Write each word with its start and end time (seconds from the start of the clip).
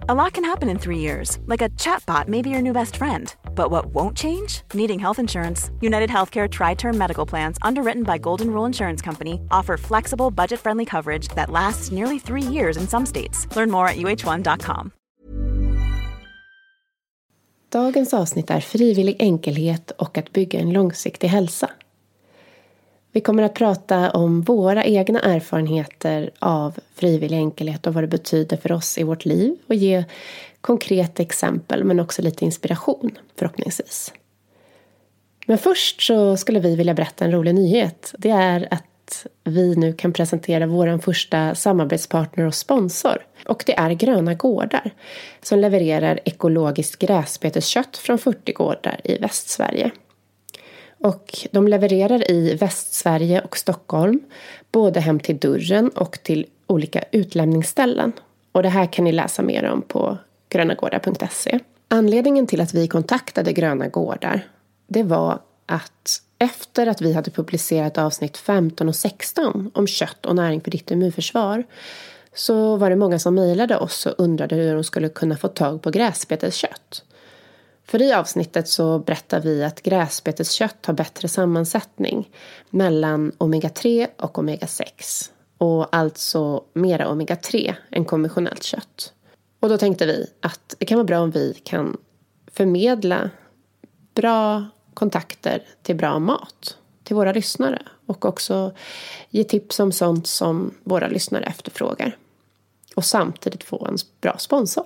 A 0.00 0.14
lot 0.14 0.34
can 0.34 0.44
happen 0.44 0.68
in 0.68 0.78
three 0.78 0.98
years, 0.98 1.38
like 1.46 1.62
a 1.62 1.70
chatbot 1.70 2.28
may 2.28 2.42
be 2.42 2.50
your 2.50 2.62
new 2.62 2.72
best 2.72 2.96
friend. 2.96 3.34
But 3.54 3.70
what 3.70 3.86
won't 3.86 4.16
change? 4.16 4.60
Needing 4.74 4.98
health 4.98 5.18
insurance. 5.18 5.70
United 5.80 6.10
Healthcare 6.10 6.48
Tri 6.48 6.74
Term 6.74 6.96
Medical 6.98 7.26
Plans, 7.26 7.56
underwritten 7.62 8.02
by 8.04 8.18
Golden 8.18 8.50
Rule 8.50 8.66
Insurance 8.66 9.02
Company, 9.02 9.40
offer 9.50 9.76
flexible, 9.76 10.30
budget 10.30 10.60
friendly 10.60 10.84
coverage 10.84 11.28
that 11.34 11.50
lasts 11.50 11.90
nearly 11.90 12.18
three 12.18 12.42
years 12.42 12.76
in 12.76 12.86
some 12.86 13.06
states. 13.06 13.46
Learn 13.56 13.70
more 13.70 13.88
at 13.88 13.96
uh1.com. 13.96 14.92
Dagens 17.68 18.14
avsnitt 18.14 18.50
är 18.50 18.60
frivillig 18.60 19.16
enkelhet 19.18 19.90
och 19.90 20.18
att 20.18 20.32
bygga 20.32 20.60
en 20.60 20.72
långsiktig 20.72 21.28
hälsa. 21.28 21.70
Vi 23.16 23.20
kommer 23.20 23.42
att 23.42 23.54
prata 23.54 24.10
om 24.10 24.42
våra 24.42 24.84
egna 24.84 25.20
erfarenheter 25.20 26.30
av 26.38 26.78
frivillig 26.94 27.36
enkelhet 27.36 27.86
och 27.86 27.94
vad 27.94 28.02
det 28.02 28.08
betyder 28.08 28.56
för 28.56 28.72
oss 28.72 28.98
i 28.98 29.02
vårt 29.02 29.24
liv 29.24 29.56
och 29.66 29.74
ge 29.74 30.04
konkreta 30.60 31.22
exempel 31.22 31.84
men 31.84 32.00
också 32.00 32.22
lite 32.22 32.44
inspiration 32.44 33.18
förhoppningsvis. 33.38 34.12
Men 35.46 35.58
först 35.58 36.02
så 36.02 36.36
skulle 36.36 36.60
vi 36.60 36.76
vilja 36.76 36.94
berätta 36.94 37.24
en 37.24 37.32
rolig 37.32 37.54
nyhet. 37.54 38.14
Det 38.18 38.30
är 38.30 38.68
att 38.70 39.26
vi 39.44 39.76
nu 39.76 39.92
kan 39.92 40.12
presentera 40.12 40.66
vår 40.66 40.98
första 40.98 41.54
samarbetspartner 41.54 42.46
och 42.46 42.54
sponsor. 42.54 43.26
Och 43.46 43.62
det 43.66 43.78
är 43.78 43.90
Gröna 43.90 44.34
Gårdar 44.34 44.90
som 45.42 45.58
levererar 45.58 46.20
ekologiskt 46.24 46.98
gräsbeteskött 46.98 47.96
från 47.96 48.18
40 48.18 48.52
gårdar 48.52 49.00
i 49.04 49.18
Västsverige. 49.18 49.90
Och 50.98 51.38
de 51.50 51.68
levererar 51.68 52.30
i 52.30 52.54
Västsverige 52.54 53.40
och 53.40 53.56
Stockholm, 53.56 54.20
både 54.72 55.00
hem 55.00 55.20
till 55.20 55.38
dörren 55.38 55.88
och 55.88 56.18
till 56.22 56.46
olika 56.66 57.04
utlämningsställen. 57.12 58.12
Och 58.52 58.62
det 58.62 58.68
här 58.68 58.92
kan 58.92 59.04
ni 59.04 59.12
läsa 59.12 59.42
mer 59.42 59.64
om 59.64 59.82
på 59.82 60.18
grönagårdar.se. 60.48 61.58
Anledningen 61.88 62.46
till 62.46 62.60
att 62.60 62.74
vi 62.74 62.88
kontaktade 62.88 63.52
Gröna 63.52 63.88
Gårdar, 63.88 64.48
det 64.86 65.02
var 65.02 65.38
att 65.66 66.22
efter 66.38 66.86
att 66.86 67.00
vi 67.00 67.12
hade 67.12 67.30
publicerat 67.30 67.98
avsnitt 67.98 68.36
15 68.36 68.88
och 68.88 68.96
16 68.96 69.70
om 69.74 69.86
kött 69.86 70.26
och 70.26 70.36
näring 70.36 70.60
för 70.60 70.70
ditt 70.70 70.90
immunförsvar 70.90 71.64
så 72.34 72.76
var 72.76 72.90
det 72.90 72.96
många 72.96 73.18
som 73.18 73.34
mejlade 73.34 73.76
oss 73.76 74.06
och 74.06 74.14
undrade 74.18 74.56
hur 74.56 74.74
de 74.74 74.84
skulle 74.84 75.08
kunna 75.08 75.36
få 75.36 75.48
tag 75.48 75.82
på 75.82 75.90
gräsbeteskött. 75.90 77.02
För 77.86 78.02
i 78.02 78.12
avsnittet 78.12 78.68
så 78.68 78.98
berättar 78.98 79.40
vi 79.40 79.64
att 79.64 79.82
gräsbeteskött 79.82 80.86
har 80.86 80.94
bättre 80.94 81.28
sammansättning 81.28 82.30
mellan 82.70 83.32
omega-3 83.38 84.08
och 84.16 84.38
omega-6 84.38 85.30
och 85.58 85.96
alltså 85.96 86.64
mera 86.72 87.08
omega-3 87.08 87.74
än 87.90 88.04
konventionellt 88.04 88.62
kött. 88.62 89.12
Och 89.60 89.68
då 89.68 89.78
tänkte 89.78 90.06
vi 90.06 90.26
att 90.40 90.74
det 90.78 90.86
kan 90.86 90.98
vara 90.98 91.04
bra 91.04 91.20
om 91.20 91.30
vi 91.30 91.54
kan 91.64 91.96
förmedla 92.52 93.30
bra 94.14 94.64
kontakter 94.94 95.62
till 95.82 95.96
bra 95.96 96.18
mat 96.18 96.78
till 97.04 97.16
våra 97.16 97.32
lyssnare 97.32 97.82
och 98.06 98.24
också 98.24 98.72
ge 99.30 99.44
tips 99.44 99.80
om 99.80 99.92
sånt 99.92 100.26
som 100.26 100.74
våra 100.84 101.08
lyssnare 101.08 101.44
efterfrågar. 101.44 102.16
Och 102.96 103.04
samtidigt 103.04 103.64
få 103.64 103.86
en 103.86 103.96
bra 104.20 104.38
sponsor. 104.38 104.84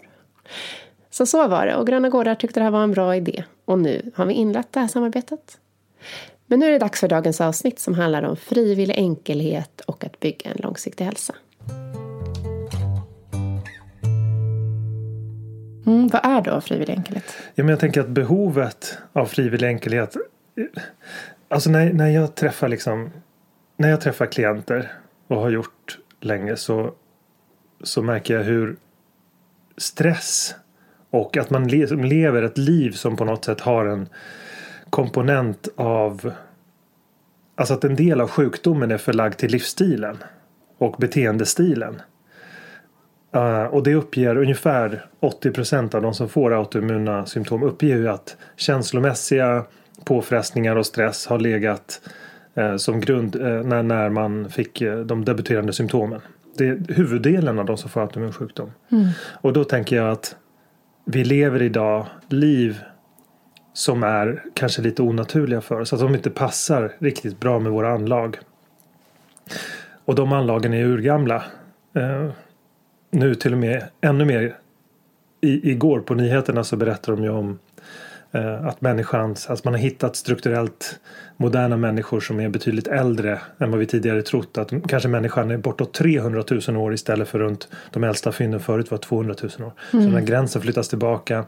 Så 1.10 1.26
så 1.26 1.48
var 1.48 1.66
det 1.66 1.76
och 1.76 1.86
Gröna 1.86 2.08
Gårdar 2.08 2.34
tyckte 2.34 2.60
det 2.60 2.64
här 2.64 2.70
var 2.70 2.82
en 2.82 2.92
bra 2.92 3.16
idé 3.16 3.44
och 3.64 3.78
nu 3.78 4.12
har 4.14 4.26
vi 4.26 4.34
inlett 4.34 4.72
det 4.72 4.80
här 4.80 4.88
samarbetet. 4.88 5.58
Men 6.46 6.58
nu 6.58 6.66
är 6.66 6.70
det 6.70 6.78
dags 6.78 7.00
för 7.00 7.08
dagens 7.08 7.40
avsnitt 7.40 7.78
som 7.78 7.94
handlar 7.94 8.22
om 8.22 8.36
frivillig 8.36 8.94
enkelhet 8.96 9.80
och 9.80 10.04
att 10.04 10.20
bygga 10.20 10.50
en 10.50 10.56
långsiktig 10.56 11.04
hälsa. 11.04 11.34
Mm, 15.86 16.08
vad 16.08 16.24
är 16.24 16.40
då 16.40 16.60
frivillig 16.60 16.94
enkelhet? 16.94 17.36
Ja, 17.54 17.64
men 17.64 17.68
jag 17.68 17.80
tänker 17.80 18.00
att 18.00 18.08
behovet 18.08 18.98
av 19.12 19.26
frivillig 19.26 19.68
enkelhet. 19.68 20.16
Alltså 21.48 21.70
när, 21.70 21.92
när 21.92 22.08
jag 22.08 22.34
träffar 22.34 22.68
liksom. 22.68 23.10
När 23.76 23.88
jag 23.88 24.00
träffar 24.00 24.26
klienter 24.26 24.92
och 25.26 25.36
har 25.36 25.50
gjort 25.50 25.98
länge 26.20 26.56
så. 26.56 26.94
Så 27.82 28.02
märker 28.02 28.34
jag 28.34 28.44
hur 28.44 28.76
stress 29.76 30.54
och 31.10 31.36
att 31.36 31.50
man 31.50 31.68
lever 31.68 32.42
ett 32.42 32.58
liv 32.58 32.90
som 32.90 33.16
på 33.16 33.24
något 33.24 33.44
sätt 33.44 33.60
har 33.60 33.86
en 33.86 34.08
komponent 34.90 35.68
av 35.76 36.32
Alltså 37.60 37.74
att 37.74 37.84
en 37.84 37.96
del 37.96 38.20
av 38.20 38.28
sjukdomen 38.28 38.90
är 38.90 38.98
förlagd 38.98 39.36
till 39.36 39.50
livsstilen 39.50 40.16
och 40.78 40.96
beteendestilen. 40.98 42.02
Uh, 43.36 43.62
och 43.62 43.82
det 43.82 43.94
uppger 43.94 44.36
ungefär 44.36 45.06
80 45.20 45.50
procent 45.50 45.94
av 45.94 46.02
de 46.02 46.14
som 46.14 46.28
får 46.28 46.54
autoimmuna 46.54 47.26
symptom 47.26 47.62
uppger 47.62 47.96
ju 47.96 48.08
att 48.08 48.36
känslomässiga 48.56 49.64
påfrestningar 50.04 50.76
och 50.76 50.86
stress 50.86 51.26
har 51.26 51.38
legat 51.38 52.00
uh, 52.58 52.76
som 52.76 53.00
grund 53.00 53.36
uh, 53.36 53.62
när, 53.62 53.82
när 53.82 54.08
man 54.08 54.50
fick 54.50 54.82
de 55.04 55.24
debuterande 55.24 55.72
symptomen. 55.72 56.20
Det 56.56 56.68
är 56.68 56.94
huvuddelen 56.94 57.58
av 57.58 57.64
de 57.64 57.76
som 57.76 57.90
får 57.90 58.00
autoimmun 58.00 58.32
sjukdom. 58.32 58.72
Mm. 58.92 59.08
Och 59.32 59.52
då 59.52 59.64
tänker 59.64 59.96
jag 59.96 60.10
att 60.10 60.36
vi 61.12 61.24
lever 61.24 61.62
idag 61.62 62.06
liv 62.28 62.80
som 63.72 64.02
är 64.02 64.42
kanske 64.54 64.82
lite 64.82 65.02
onaturliga 65.02 65.60
för 65.60 65.80
oss. 65.80 65.92
Att 65.92 66.00
de 66.00 66.14
inte 66.14 66.30
passar 66.30 66.92
riktigt 66.98 67.40
bra 67.40 67.58
med 67.58 67.72
våra 67.72 67.92
anlag. 67.92 68.38
Och 70.04 70.14
de 70.14 70.32
anlagen 70.32 70.74
är 70.74 70.84
urgamla. 70.84 71.44
Eh, 71.94 72.30
nu 73.10 73.34
till 73.34 73.52
och 73.52 73.58
med 73.58 73.84
ännu 74.00 74.24
mer. 74.24 74.56
I, 75.40 75.70
igår 75.70 76.00
på 76.00 76.14
nyheterna 76.14 76.64
så 76.64 76.76
berättade 76.76 77.16
de 77.16 77.24
ju 77.24 77.30
om 77.30 77.58
att 78.62 78.80
människans, 78.80 79.50
alltså 79.50 79.66
man 79.66 79.74
har 79.74 79.80
hittat 79.80 80.16
strukturellt 80.16 81.00
moderna 81.36 81.76
människor 81.76 82.20
som 82.20 82.40
är 82.40 82.48
betydligt 82.48 82.88
äldre 82.88 83.40
än 83.58 83.70
vad 83.70 83.80
vi 83.80 83.86
tidigare 83.86 84.22
trott. 84.22 84.58
Att 84.58 84.72
kanske 84.88 85.08
människan 85.08 85.50
är 85.50 85.56
bortåt 85.56 85.92
300 85.94 86.44
000 86.68 86.76
år 86.76 86.94
istället 86.94 87.28
för 87.28 87.38
runt 87.38 87.68
de 87.90 88.04
äldsta 88.04 88.32
fynden 88.32 88.60
förut 88.60 88.90
var 88.90 88.98
200 88.98 89.34
000 89.42 89.68
år. 89.68 89.72
Mm. 89.92 90.06
Så 90.06 90.14
den 90.16 90.24
gränsen 90.24 90.62
flyttas 90.62 90.88
tillbaka 90.88 91.44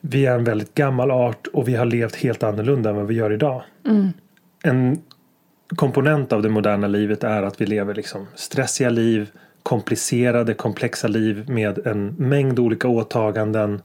vi 0.00 0.26
är 0.26 0.34
en 0.34 0.44
väldigt 0.44 0.74
gammal 0.74 1.10
art 1.10 1.46
och 1.46 1.68
vi 1.68 1.74
har 1.74 1.84
levt 1.84 2.16
helt 2.16 2.42
annorlunda 2.42 2.90
än 2.90 2.96
vad 2.96 3.06
vi 3.06 3.14
gör 3.14 3.32
idag. 3.32 3.62
Mm. 3.86 4.12
En 4.62 5.02
komponent 5.68 6.32
av 6.32 6.42
det 6.42 6.48
moderna 6.48 6.86
livet 6.86 7.24
är 7.24 7.42
att 7.42 7.60
vi 7.60 7.66
lever 7.66 7.94
liksom 7.94 8.26
stressiga 8.34 8.90
liv, 8.90 9.30
komplicerade, 9.62 10.54
komplexa 10.54 11.08
liv 11.08 11.50
med 11.50 11.86
en 11.86 12.06
mängd 12.06 12.58
olika 12.58 12.88
åtaganden, 12.88 13.82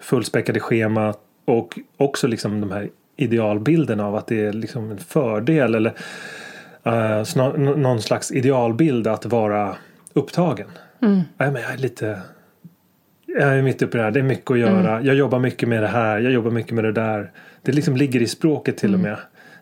fullspäckade 0.00 0.60
schema 0.60 1.14
och 1.44 1.78
också 1.96 2.26
liksom 2.26 2.60
de 2.60 2.70
här 2.70 2.90
idealbilderna 3.16 4.06
av 4.06 4.16
att 4.16 4.26
det 4.26 4.46
är 4.46 4.52
liksom 4.52 4.90
en 4.90 4.98
fördel 4.98 5.74
eller 5.74 5.92
uh, 6.86 7.56
någon 7.76 8.02
slags 8.02 8.32
idealbild 8.32 9.06
att 9.06 9.26
vara 9.26 9.76
upptagen. 10.12 10.68
Mm. 11.02 11.20
Ja, 11.38 11.50
men 11.50 11.62
jag 11.62 11.72
är 11.72 11.78
lite 11.78 12.20
jag 13.26 13.58
är 13.58 13.62
mitt 13.62 13.82
uppe 13.82 13.96
i 13.96 13.98
det 13.98 14.04
här. 14.04 14.10
Det 14.10 14.20
är 14.20 14.24
mycket 14.24 14.50
att 14.50 14.58
göra. 14.58 14.90
Mm. 14.90 15.06
Jag 15.06 15.14
jobbar 15.14 15.38
mycket 15.38 15.68
med 15.68 15.82
det 15.82 15.88
här. 15.88 16.18
Jag 16.18 16.32
jobbar 16.32 16.50
mycket 16.50 16.72
med 16.72 16.84
det 16.84 16.92
där. 16.92 17.30
Det 17.62 17.72
liksom 17.72 17.96
ligger 17.96 18.22
i 18.22 18.26
språket 18.26 18.76
till 18.76 18.94
mm. 18.94 19.00
och 19.00 19.18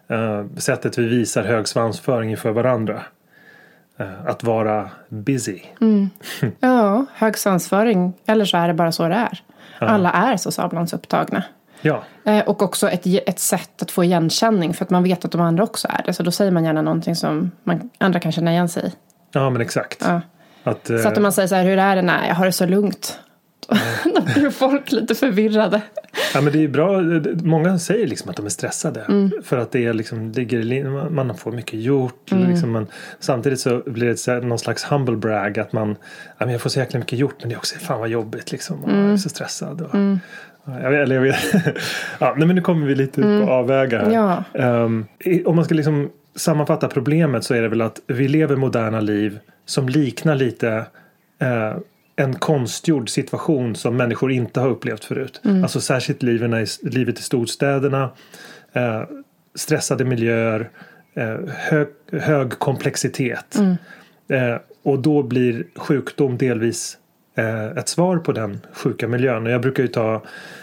med. 0.09 0.41
Uh, 0.41 0.57
sättet 0.57 0.99
vi 0.99 1.09
visar 1.09 1.43
hög 1.45 1.69
svansföring 1.69 2.31
inför 2.31 2.51
varandra. 2.51 3.03
Uh, 4.01 4.27
att 4.27 4.45
vara 4.45 4.91
busy. 5.09 5.61
Mm. 5.81 6.11
Ja, 6.61 7.07
hög 7.15 7.39
svansföring. 7.39 8.13
Eller 8.27 8.45
så 8.45 8.57
är 8.57 8.69
det 8.69 8.75
bara 8.75 8.93
så 8.93 9.09
det 9.09 9.15
är. 9.15 9.43
Alla 9.79 10.13
är 10.13 10.37
så 10.37 10.51
sablans 10.51 10.93
upptagna. 10.93 11.45
Ja. 11.83 12.05
Uh, 12.29 12.41
och 12.41 12.63
också 12.63 12.91
ett, 12.91 13.07
ett 13.07 13.39
sätt 13.39 13.83
att 13.83 13.91
få 13.91 14.05
igenkänning. 14.05 14.75
För 14.75 14.85
att 14.85 14.91
man 14.91 15.03
vet 15.03 15.25
att 15.25 15.33
de 15.33 15.41
andra 15.41 15.65
också 15.65 15.89
är 15.91 16.03
det. 16.07 16.13
Så 16.13 16.23
då 16.23 16.31
säger 16.31 16.51
man 16.51 16.65
gärna 16.65 16.83
någonting 16.83 17.17
som 17.17 17.51
man, 17.65 17.91
andra 17.99 18.21
kan 18.21 18.33
känna 18.33 18.53
igen 18.53 18.69
sig 18.69 18.87
i. 18.87 18.93
Ja, 19.33 19.51
men 19.51 19.63
exakt. 19.63 19.99
Ja. 20.01 20.21
Att, 20.65 20.87
så 20.87 21.09
att 21.09 21.17
om 21.17 21.23
man 21.23 21.33
säger 21.33 21.49
så 21.49 21.55
här, 21.55 21.65
hur 21.65 21.79
är 21.79 21.97
det? 21.97 22.03
Nej, 22.03 22.29
jag 22.29 22.35
har 22.35 22.47
det 22.47 22.53
så 22.53 22.67
lugnt. 22.67 23.19
Då 24.05 24.21
blir 24.35 24.51
folk 24.51 24.93
lite 24.93 25.15
förvirrade. 25.15 25.83
Ja 26.35 26.41
men 26.41 26.53
det 26.53 26.65
är 26.65 26.69
bra. 26.69 27.01
Många 27.43 27.79
säger 27.79 28.07
liksom 28.07 28.31
att 28.31 28.37
de 28.37 28.47
är 28.47 28.51
stressade. 28.51 29.01
Mm. 29.01 29.31
För 29.45 29.59
att 29.59 29.73
det 29.73 29.87
är 29.87 29.93
liksom, 29.93 30.33
ligger, 30.33 31.11
man 31.11 31.37
får 31.37 31.53
mycket 31.53 31.81
gjort. 31.81 32.33
Mm. 32.33 32.51
Liksom 32.51 32.71
man, 32.71 32.87
samtidigt 33.21 33.61
så 33.61 33.83
blir 33.87 34.27
det 34.27 34.47
någon 34.47 34.59
slags 34.59 34.85
humble 34.85 35.17
brag. 35.17 35.59
Att 35.59 35.73
man, 35.73 35.97
ja, 36.39 36.47
men 36.47 36.51
jag 36.51 36.61
får 36.61 36.71
så 36.71 36.79
jäkla 36.79 36.99
mycket 36.99 37.19
gjort 37.19 37.37
men 37.41 37.49
det 37.49 37.55
är 37.55 37.59
också 37.59 37.79
fan 37.79 38.01
vad 38.01 38.09
jobbigt 38.09 38.53
liksom. 38.53 38.85
Mm. 38.85 39.05
Jag 39.05 39.13
är 39.13 39.17
så 39.17 39.29
stressad. 39.29 39.81
Och, 39.81 39.95
Jag 40.65 40.95
eller 40.95 41.15
jag 41.15 41.23
vet. 41.23 41.37
ja, 42.19 42.35
nej, 42.37 42.47
men 42.47 42.57
nu 42.57 42.63
kommer 42.63 42.87
vi 42.87 42.95
lite 42.95 43.23
mm. 43.23 43.47
på 43.47 43.53
avvägar. 43.53 44.11
Ja. 44.11 44.45
Um, 44.53 45.07
om 45.45 45.57
man 45.57 45.65
ska 45.65 45.75
liksom 45.75 46.11
sammanfatta 46.35 46.89
problemet 46.89 47.45
så 47.45 47.55
är 47.55 47.63
det 47.63 47.69
väl 47.69 47.81
att 47.81 48.01
vi 48.07 48.29
lever 48.29 48.57
moderna 48.57 49.01
liv 49.01 49.39
som 49.67 49.89
liknar 49.89 50.35
lite 50.35 50.87
uh, 51.43 51.79
en 52.17 52.35
konstgjord 52.35 53.11
situation 53.11 53.77
som 53.77 53.97
människor 53.97 54.33
inte 54.33 54.61
har 54.61 54.69
upplevt 54.69 55.05
förut. 55.05 55.41
Mm. 55.45 55.63
Alltså 55.63 55.81
särskilt 55.81 56.23
i, 56.23 56.27
livet 56.83 57.19
i 57.19 57.23
storstäderna. 57.23 58.11
Eh, 58.73 59.03
stressade 59.55 60.05
miljöer. 60.05 60.71
Eh, 61.15 61.37
hög, 61.49 61.89
hög, 62.13 62.51
komplexitet. 62.51 63.57
Mm. 63.57 63.77
Eh, 64.29 64.61
och 64.83 64.99
då 64.99 65.23
blir 65.23 65.65
sjukdom 65.77 66.39
delvis 66.39 66.99
ett 67.77 67.89
svar 67.89 68.19
på 68.19 68.33
den 68.33 68.61
sjuka 68.73 69.09
miljön. 69.09 69.47
Och 69.47 69.53
jag 69.53 69.61
brukar 69.61 69.83
ju 69.83 69.89
ta 69.89 70.23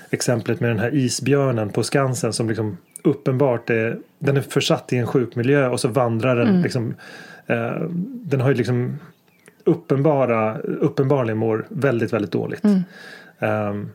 exemplet 0.10 0.60
med 0.60 0.70
den 0.70 0.79
här 0.79 0.96
isbjörnen 0.96 1.70
på 1.70 1.84
Skansen 1.84 2.34
som 2.34 2.50
liksom 2.50 2.77
uppenbart 3.03 3.70
är, 3.70 4.00
den 4.20 4.38
är 4.38 4.41
försatt 4.41 4.93
i 4.93 4.98
en 4.98 5.08
sjuk 5.08 5.36
miljö 5.36 5.67
och 5.67 5.79
så 5.79 5.88
vandrar 5.88 6.36
den 6.36 6.48
mm. 6.48 6.62
liksom 6.62 6.96
eh, 7.48 7.82
den 8.01 8.41
har 8.41 8.50
ju 8.50 8.55
liksom 8.55 9.00
uppenbara, 9.63 10.58
uppenbarligen 10.58 11.38
mår 11.38 11.65
väldigt, 11.70 12.13
väldigt 12.13 12.32
dåligt. 12.32 12.63
Mm. 12.63 12.84
Um, 13.70 13.91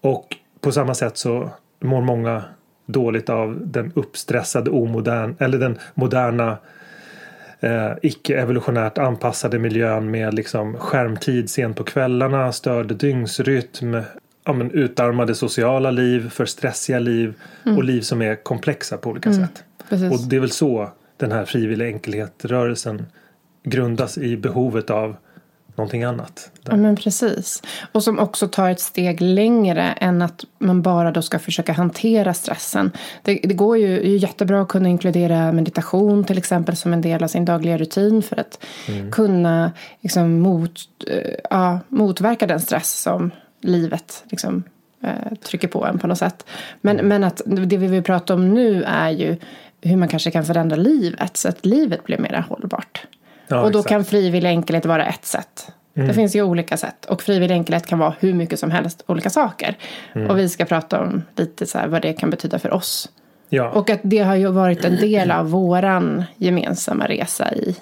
och 0.00 0.36
på 0.60 0.72
samma 0.72 0.94
sätt 0.94 1.16
så 1.16 1.50
mår 1.80 2.02
många 2.02 2.44
dåligt 2.86 3.30
av 3.30 3.58
den 3.60 3.92
uppstressade 3.94 4.70
omodern 4.70 5.36
eller 5.38 5.58
den 5.58 5.78
moderna 5.94 6.56
eh, 7.60 7.92
icke-evolutionärt 8.02 8.98
anpassade 8.98 9.58
miljön 9.58 10.10
med 10.10 10.34
liksom 10.34 10.76
skärmtid 10.76 11.50
sent 11.50 11.76
på 11.76 11.84
kvällarna, 11.84 12.52
störd 12.52 12.96
dygnsrytm, 12.96 13.96
ja, 14.44 14.52
men 14.52 14.70
utarmade 14.70 15.34
sociala 15.34 15.90
liv, 15.90 16.30
för 16.30 16.46
stressiga 16.46 16.98
liv 16.98 17.34
mm. 17.66 17.78
och 17.78 17.84
liv 17.84 18.00
som 18.00 18.22
är 18.22 18.34
komplexa 18.34 18.96
på 18.96 19.10
olika 19.10 19.28
mm. 19.28 19.46
sätt. 19.46 19.64
Precis. 19.88 20.12
Och 20.12 20.28
det 20.28 20.36
är 20.36 20.40
väl 20.40 20.50
så 20.50 20.90
den 21.16 21.32
här 21.32 21.44
frivilliga 21.44 21.88
enkelhet-rörelsen 21.88 23.06
grundas 23.64 24.18
i 24.18 24.36
behovet 24.36 24.90
av 24.90 25.16
någonting 25.76 26.04
annat. 26.04 26.50
Ja 26.62 26.76
men 26.76 26.96
precis. 26.96 27.62
Och 27.92 28.02
som 28.02 28.18
också 28.18 28.48
tar 28.48 28.70
ett 28.70 28.80
steg 28.80 29.20
längre 29.20 29.82
än 29.82 30.22
att 30.22 30.44
man 30.58 30.82
bara 30.82 31.10
då 31.10 31.22
ska 31.22 31.38
försöka 31.38 31.72
hantera 31.72 32.34
stressen. 32.34 32.90
Det, 33.22 33.40
det 33.42 33.54
går 33.54 33.78
ju, 33.78 33.98
det 33.98 34.08
är 34.08 34.18
jättebra 34.18 34.62
att 34.62 34.68
kunna 34.68 34.88
inkludera 34.88 35.52
meditation 35.52 36.24
till 36.24 36.38
exempel 36.38 36.76
som 36.76 36.92
en 36.92 37.00
del 37.00 37.22
av 37.22 37.28
sin 37.28 37.44
dagliga 37.44 37.78
rutin 37.78 38.22
för 38.22 38.40
att 38.40 38.64
mm. 38.88 39.10
kunna 39.10 39.72
liksom, 40.00 40.40
mot, 40.40 40.80
eh, 41.06 41.34
ja, 41.50 41.80
motverka 41.88 42.46
den 42.46 42.60
stress 42.60 43.00
som 43.02 43.30
livet 43.60 44.24
liksom, 44.30 44.62
eh, 45.02 45.36
trycker 45.44 45.68
på 45.68 45.86
en 45.86 45.98
på 45.98 46.06
något 46.06 46.18
sätt. 46.18 46.46
Men, 46.80 46.96
mm. 46.96 47.08
men 47.08 47.24
att 47.24 47.42
det 47.46 47.76
vi 47.76 47.86
vill 47.86 48.02
prata 48.02 48.34
om 48.34 48.54
nu 48.54 48.82
är 48.82 49.10
ju 49.10 49.36
hur 49.80 49.96
man 49.96 50.08
kanske 50.08 50.30
kan 50.30 50.44
förändra 50.44 50.76
livet 50.76 51.36
så 51.36 51.48
att 51.48 51.66
livet 51.66 52.04
blir 52.04 52.18
mer 52.18 52.44
hållbart. 52.48 53.06
Ja, 53.48 53.60
och 53.60 53.72
då 53.72 53.78
exakt. 53.78 53.88
kan 53.88 54.04
frivillig 54.04 54.48
enkelhet 54.48 54.86
vara 54.86 55.06
ett 55.06 55.26
sätt. 55.26 55.72
Mm. 55.94 56.08
Det 56.08 56.14
finns 56.14 56.36
ju 56.36 56.42
olika 56.42 56.76
sätt. 56.76 57.04
Och 57.04 57.22
frivillig 57.22 57.54
enkelhet 57.54 57.86
kan 57.86 57.98
vara 57.98 58.14
hur 58.18 58.34
mycket 58.34 58.58
som 58.58 58.70
helst 58.70 59.04
olika 59.06 59.30
saker. 59.30 59.76
Mm. 60.12 60.30
Och 60.30 60.38
vi 60.38 60.48
ska 60.48 60.64
prata 60.64 61.00
om 61.00 61.22
lite 61.36 61.66
så 61.66 61.78
vad 61.86 62.02
det 62.02 62.12
kan 62.12 62.30
betyda 62.30 62.58
för 62.58 62.72
oss. 62.72 63.08
Ja. 63.48 63.70
Och 63.70 63.90
att 63.90 64.00
det 64.02 64.18
har 64.18 64.34
ju 64.34 64.52
varit 64.52 64.84
en 64.84 64.96
del 64.96 65.30
av 65.30 65.50
våran 65.50 66.24
gemensamma 66.36 67.06
resa 67.06 67.54
i 67.54 67.76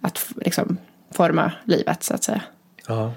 att 0.00 0.26
liksom 0.36 0.76
forma 1.10 1.52
livet 1.64 2.02
så 2.02 2.14
att 2.14 2.24
säga. 2.24 2.42
Ja. 2.88 3.12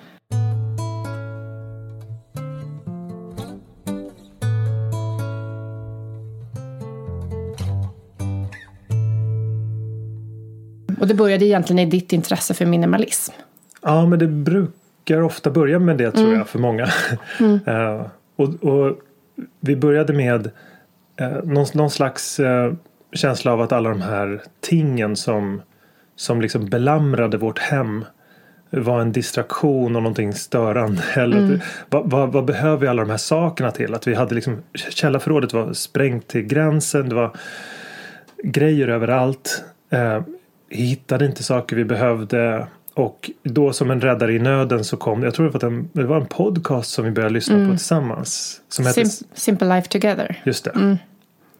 Och 11.01 11.07
det 11.07 11.13
började 11.13 11.45
egentligen 11.45 11.79
i 11.79 11.85
ditt 11.85 12.13
intresse 12.13 12.53
för 12.53 12.65
minimalism. 12.65 13.33
Ja, 13.81 14.05
men 14.05 14.19
det 14.19 14.27
brukar 14.27 15.21
ofta 15.21 15.49
börja 15.49 15.79
med 15.79 15.97
det 15.97 16.11
tror 16.11 16.33
jag 16.33 16.47
för 16.47 16.59
många. 16.59 16.87
Eh, 17.67 18.05
och, 18.35 18.63
och 18.63 18.97
vi 19.59 19.75
började 19.75 20.13
med 20.13 20.51
uh, 21.21 21.43
någon, 21.43 21.65
någon 21.73 21.89
slags 21.89 22.39
uh, 22.39 22.73
känsla 23.13 23.53
av 23.53 23.61
att 23.61 23.71
alla 23.71 23.89
de 23.89 24.01
här 24.01 24.41
tingen 24.59 25.15
som, 25.15 25.61
som 26.15 26.41
liksom 26.41 26.65
belamrade 26.65 27.37
vårt 27.37 27.59
hem 27.59 28.05
var 28.69 29.01
en 29.01 29.11
distraktion 29.11 29.95
och 29.95 30.03
någonting 30.03 30.33
störande. 30.33 31.03
Eller 31.13 31.37
mm. 31.37 31.59
vad, 31.89 32.09
vad, 32.09 32.31
vad, 32.31 32.45
behöver 32.45 32.77
vi 32.77 32.87
alla 32.87 33.01
de 33.01 33.09
här 33.09 33.17
sakerna 33.17 33.71
till? 33.71 33.93
Att 33.93 34.07
vi 34.07 34.13
hade 34.13 34.35
liksom 34.35 34.63
källarförrådet 34.73 35.53
var 35.53 35.73
sprängt 35.73 36.27
till 36.27 36.41
gränsen. 36.41 37.09
Det 37.09 37.15
var 37.15 37.31
grejer 38.43 38.87
överallt. 38.87 39.63
Eh, 39.89 40.21
hittade 40.71 41.25
inte 41.25 41.43
saker 41.43 41.75
vi 41.75 41.85
behövde. 41.85 42.67
Och 42.93 43.31
då 43.43 43.73
som 43.73 43.91
en 43.91 44.01
räddare 44.01 44.33
i 44.33 44.39
nöden 44.39 44.83
så 44.83 44.97
kom, 44.97 45.23
jag 45.23 45.33
tror 45.33 45.45
det 45.45 45.57
var 45.57 45.69
en, 45.69 45.89
det 45.93 46.03
var 46.03 46.17
en 46.17 46.25
podcast 46.25 46.91
som 46.91 47.05
vi 47.05 47.11
började 47.11 47.33
lyssna 47.33 47.55
mm. 47.55 47.67
på 47.67 47.77
tillsammans. 47.77 48.61
Som 48.69 48.85
Sim 48.85 49.03
hette, 49.03 49.09
Simple 49.33 49.75
Life 49.75 49.87
Together. 49.87 50.41
Just 50.43 50.63
det. 50.63 50.71
Mm. 50.71 50.97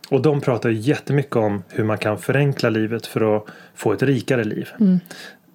Och 0.10 0.22
de 0.22 0.42
pratar 0.42 0.70
jättemycket 0.70 1.36
om 1.36 1.64
hur 1.70 1.84
man 1.84 1.98
kan 1.98 2.18
förenkla 2.18 2.70
livet 2.70 3.06
för 3.06 3.38
att 3.38 3.46
få 3.76 3.94
ett 3.94 4.04
rikare 4.04 4.44
liv. 4.44 4.70
Mm. 4.80 5.00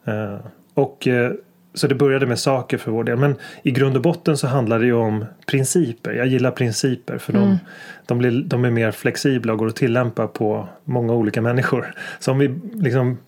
Uh, 0.09 0.41
och 0.75 1.07
uh, 1.07 1.31
så 1.75 1.87
det 1.87 1.95
började 1.95 2.27
med 2.27 2.39
saker 2.39 2.79
för 2.79 2.91
vår 2.91 3.05
del. 3.05 3.19
Men 3.19 3.37
i 3.63 3.71
grund 3.71 3.97
och 3.97 4.03
botten 4.03 4.37
så 4.37 4.47
handlar 4.47 4.79
det 4.79 4.87
ju 4.87 4.93
om 4.93 5.25
principer. 5.47 6.13
Jag 6.13 6.27
gillar 6.27 6.51
principer 6.51 7.19
för 7.19 7.33
mm. 7.33 7.49
de, 7.49 7.59
de, 8.07 8.19
blir, 8.19 8.43
de 8.43 8.65
är 8.65 8.71
mer 8.71 8.91
flexibla 8.91 9.53
och 9.53 9.59
går 9.59 9.67
att 9.67 9.77
tillämpa 9.77 10.27
på 10.27 10.69
många 10.85 11.13
olika 11.13 11.43
människor. 11.43 11.95
Så 12.19 12.33
om 12.33 12.39
vi 12.39 12.61
liksom 12.73 13.19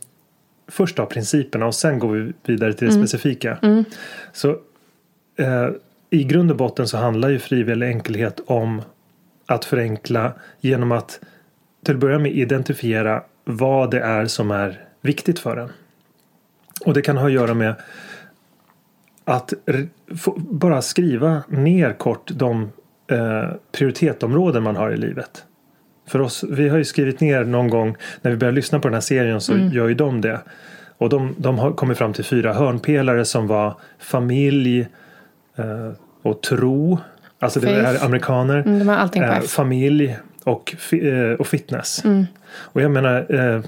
först 0.69 0.99
har 0.99 1.07
principerna 1.07 1.67
och 1.67 1.75
sen 1.75 1.99
går 1.99 2.13
vi 2.13 2.33
vidare 2.45 2.73
till 2.73 2.89
det 2.89 2.95
mm. 2.95 3.07
specifika. 3.07 3.59
Mm. 3.63 3.85
Så 4.33 4.51
eh, 5.37 5.69
i 6.11 6.25
grund 6.25 6.51
och 6.51 6.57
botten 6.57 6.89
så 6.89 6.97
handlar 6.97 7.29
ju 7.29 7.39
frivillig 7.39 7.87
enkelhet 7.87 8.41
om 8.47 8.83
att 9.47 9.65
förenkla 9.65 10.33
genom 10.61 10.93
att 10.93 11.21
till 11.85 11.95
att 11.95 12.01
börja 12.01 12.19
med 12.19 12.33
identifiera 12.33 13.23
vad 13.45 13.91
det 13.91 14.01
är 14.01 14.27
som 14.27 14.51
är 14.51 14.85
viktigt 15.01 15.39
för 15.39 15.57
en. 15.57 15.71
Och 16.85 16.95
det 16.95 17.03
kan 17.03 17.17
ha 17.17 17.27
att 17.27 17.33
göra 17.33 17.55
med 17.55 17.75
att 19.25 19.53
bara 20.37 20.83
skriva 20.83 21.43
ner 21.49 21.93
kort 21.93 22.31
de 22.35 22.73
eh, 23.07 23.51
prioriteritområden 23.73 24.63
man 24.63 24.77
har 24.77 24.91
i 24.91 24.97
livet. 24.97 25.45
För 26.09 26.21
oss, 26.21 26.45
vi 26.51 26.69
har 26.69 26.79
ju 26.79 26.85
skrivit 26.85 27.21
ner 27.21 27.45
någon 27.45 27.71
gång 27.71 27.97
när 28.23 28.31
vi 28.31 28.37
började 28.37 28.57
lyssna 28.57 28.81
på 28.81 28.89
den 28.89 28.95
här 28.95 29.01
serien 29.01 29.41
så 29.41 29.53
mm. 29.53 29.73
gör 29.73 29.89
ju 29.89 29.95
de 29.95 30.21
det. 30.21 30.41
Och 30.99 31.09
de, 31.09 31.35
de 31.39 31.59
har 31.59 31.73
kommit 31.73 31.99
fram 31.99 32.13
till 32.13 32.25
fyra 32.25 32.53
hörnpelare 32.53 33.25
som 33.25 33.47
var 33.47 33.75
familj 33.99 34.89
eh, 35.57 35.93
och 36.23 36.41
tro. 36.41 36.99
Alltså 37.39 37.61
Faith. 37.61 37.75
det 37.75 37.81
är 37.81 38.05
amerikaner. 38.05 38.57
Mm, 38.57 38.79
de 38.79 38.89
har 38.89 38.97
allting 38.97 39.23
på 39.23 39.33
eh, 39.33 39.41
familj 39.41 40.19
och, 40.45 40.75
eh, 40.93 41.33
och 41.33 41.47
fitness. 41.47 42.05
Mm. 42.05 42.27
Och 42.51 42.83
jag 42.83 42.91
menar, 42.91 43.27
eh, 43.35 43.61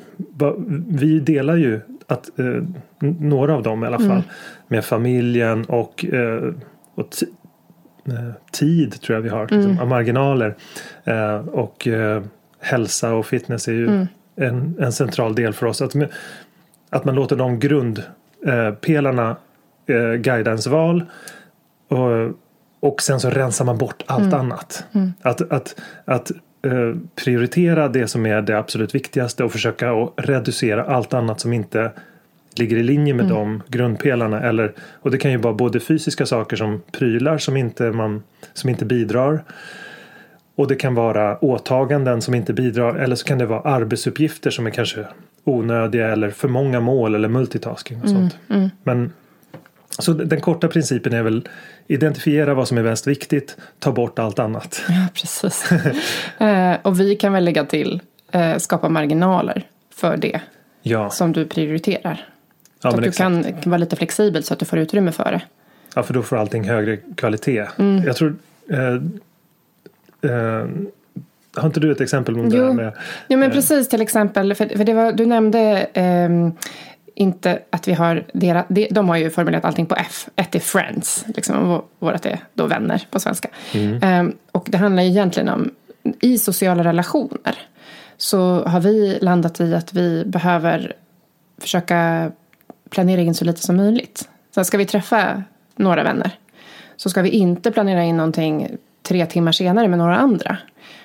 vi 0.88 1.20
delar 1.20 1.56
ju 1.56 1.80
att, 2.06 2.38
eh, 2.38 2.62
några 3.00 3.54
av 3.54 3.62
dem 3.62 3.84
i 3.84 3.86
alla 3.86 3.98
fall. 3.98 4.10
Mm. 4.10 4.22
Med 4.68 4.84
familjen 4.84 5.64
och, 5.64 6.04
eh, 6.04 6.52
och 6.94 7.08
tid 8.52 9.00
tror 9.00 9.16
jag 9.16 9.22
vi 9.22 9.28
har. 9.28 9.42
Liksom, 9.42 9.72
mm. 9.72 9.88
marginaler. 9.88 10.56
Eh, 11.04 11.36
och 11.36 11.86
eh, 11.88 12.22
hälsa 12.60 13.14
och 13.14 13.26
fitness 13.26 13.68
är 13.68 13.72
ju 13.72 13.86
mm. 13.86 14.06
en, 14.36 14.76
en 14.80 14.92
central 14.92 15.34
del 15.34 15.52
för 15.52 15.66
oss. 15.66 15.82
Att, 15.82 15.94
att 16.90 17.04
man 17.04 17.14
låter 17.14 17.36
de 17.36 17.58
grundpelarna 17.58 19.36
eh, 19.86 20.12
guida 20.12 20.50
ens 20.50 20.66
val. 20.66 21.04
Och, 21.88 22.34
och 22.80 23.02
sen 23.02 23.20
så 23.20 23.30
rensar 23.30 23.64
man 23.64 23.78
bort 23.78 24.02
allt 24.06 24.32
mm. 24.32 24.40
annat. 24.40 24.84
Mm. 24.92 25.12
Att, 25.22 25.52
att, 25.52 25.80
att 26.04 26.30
Eh, 26.62 26.94
prioritera 27.24 27.88
det 27.88 28.06
som 28.06 28.26
är 28.26 28.42
det 28.42 28.58
absolut 28.58 28.94
viktigaste 28.94 29.44
och 29.44 29.52
försöka 29.52 29.92
att 29.92 30.12
reducera 30.16 30.84
allt 30.84 31.14
annat 31.14 31.40
som 31.40 31.52
inte 31.52 31.92
ligger 32.56 32.76
i 32.76 32.82
linje 32.82 33.14
med 33.14 33.24
mm. 33.24 33.36
de 33.36 33.62
grundpelarna. 33.68 34.40
Eller, 34.40 34.72
och 35.00 35.10
det 35.10 35.18
kan 35.18 35.30
ju 35.30 35.36
vara 35.36 35.54
både 35.54 35.80
fysiska 35.80 36.26
saker 36.26 36.56
som 36.56 36.82
prylar 36.92 37.38
som 37.38 37.56
inte, 37.56 37.90
man, 37.90 38.22
som 38.52 38.70
inte 38.70 38.84
bidrar. 38.84 39.44
Och 40.54 40.68
det 40.68 40.74
kan 40.74 40.94
vara 40.94 41.38
åtaganden 41.38 42.22
som 42.22 42.34
inte 42.34 42.52
bidrar. 42.52 42.94
Eller 42.94 43.16
så 43.16 43.24
kan 43.24 43.38
det 43.38 43.46
vara 43.46 43.60
arbetsuppgifter 43.60 44.50
som 44.50 44.66
är 44.66 44.70
kanske 44.70 45.04
onödiga 45.44 46.08
eller 46.08 46.30
för 46.30 46.48
många 46.48 46.80
mål 46.80 47.14
eller 47.14 47.28
multitasking 47.28 48.00
och 48.00 48.08
mm, 48.08 48.20
sånt. 48.20 48.38
Mm. 48.50 48.70
Men 48.82 49.12
så 49.98 50.12
den 50.12 50.40
korta 50.40 50.68
principen 50.68 51.12
är 51.12 51.22
väl 51.22 51.48
identifiera 51.86 52.54
vad 52.54 52.68
som 52.68 52.78
är 52.78 52.82
mest 52.82 53.06
viktigt, 53.06 53.56
ta 53.78 53.92
bort 53.92 54.18
allt 54.18 54.38
annat. 54.38 54.82
Ja, 54.88 55.06
precis. 55.14 55.72
eh, 56.38 56.74
och 56.82 57.00
vi 57.00 57.16
kan 57.16 57.32
väl 57.32 57.44
lägga 57.44 57.64
till 57.64 58.00
eh, 58.32 58.56
skapa 58.56 58.88
marginaler 58.88 59.62
för 59.94 60.16
det 60.16 60.40
ja. 60.82 61.10
som 61.10 61.32
du 61.32 61.46
prioriterar. 61.46 62.26
Ja, 62.82 62.90
så 62.90 62.96
att 62.96 63.02
du 63.02 63.12
kan, 63.12 63.42
kan 63.42 63.70
vara 63.70 63.78
lite 63.78 63.96
flexibel 63.96 64.44
så 64.44 64.52
att 64.52 64.58
du 64.58 64.64
får 64.64 64.78
utrymme 64.78 65.12
för 65.12 65.32
det. 65.32 65.40
Ja, 65.94 66.02
för 66.02 66.14
då 66.14 66.22
får 66.22 66.36
allting 66.36 66.68
högre 66.68 66.96
kvalitet. 66.96 67.66
Mm. 67.78 68.04
Jag 68.06 68.16
tror 68.16 68.36
eh, 68.70 68.94
eh 70.30 70.66
har 71.56 71.66
inte 71.66 71.80
du 71.80 71.92
ett 71.92 72.00
exempel? 72.00 72.36
Med 72.36 72.52
jo, 72.52 72.72
med, 72.72 72.92
jo 73.28 73.38
men 73.38 73.48
eh, 73.48 73.54
precis 73.54 73.88
till 73.88 74.00
exempel. 74.00 74.54
För, 74.54 74.66
för 74.66 74.84
det 74.84 74.94
var, 74.94 75.12
du 75.12 75.26
nämnde 75.26 75.86
eh, 75.92 76.28
inte 77.14 77.58
att 77.70 77.88
vi 77.88 77.92
har 77.92 78.24
deras, 78.32 78.66
de 78.90 79.08
har 79.08 79.16
ju 79.16 79.30
formulerat 79.30 79.64
allting 79.64 79.86
på 79.86 79.94
F. 79.94 80.28
Ett 80.36 80.54
är 80.54 80.60
Friends, 80.60 81.24
liksom, 81.34 81.70
och 81.70 81.90
vårt 81.98 82.26
är 82.26 82.38
då 82.54 82.66
vänner 82.66 83.06
på 83.10 83.20
svenska. 83.20 83.48
Mm. 83.74 84.20
Um, 84.20 84.36
och 84.52 84.66
det 84.70 84.78
handlar 84.78 85.02
ju 85.02 85.08
egentligen 85.08 85.48
om, 85.48 85.70
i 86.20 86.38
sociala 86.38 86.84
relationer 86.84 87.58
så 88.16 88.64
har 88.64 88.80
vi 88.80 89.18
landat 89.20 89.60
i 89.60 89.74
att 89.74 89.94
vi 89.94 90.24
behöver 90.24 90.92
försöka 91.58 92.30
planera 92.90 93.20
in 93.20 93.34
så 93.34 93.44
lite 93.44 93.60
som 93.60 93.76
möjligt. 93.76 94.28
Så 94.54 94.64
ska 94.64 94.78
vi 94.78 94.86
träffa 94.86 95.42
några 95.76 96.02
vänner 96.02 96.36
så 97.00 97.10
ska 97.10 97.22
vi 97.22 97.28
inte 97.28 97.70
planera 97.70 98.04
in 98.04 98.16
någonting 98.16 98.68
tre 99.02 99.26
timmar 99.26 99.52
senare 99.52 99.88
med 99.88 99.98
några 99.98 100.16
andra. 100.16 100.56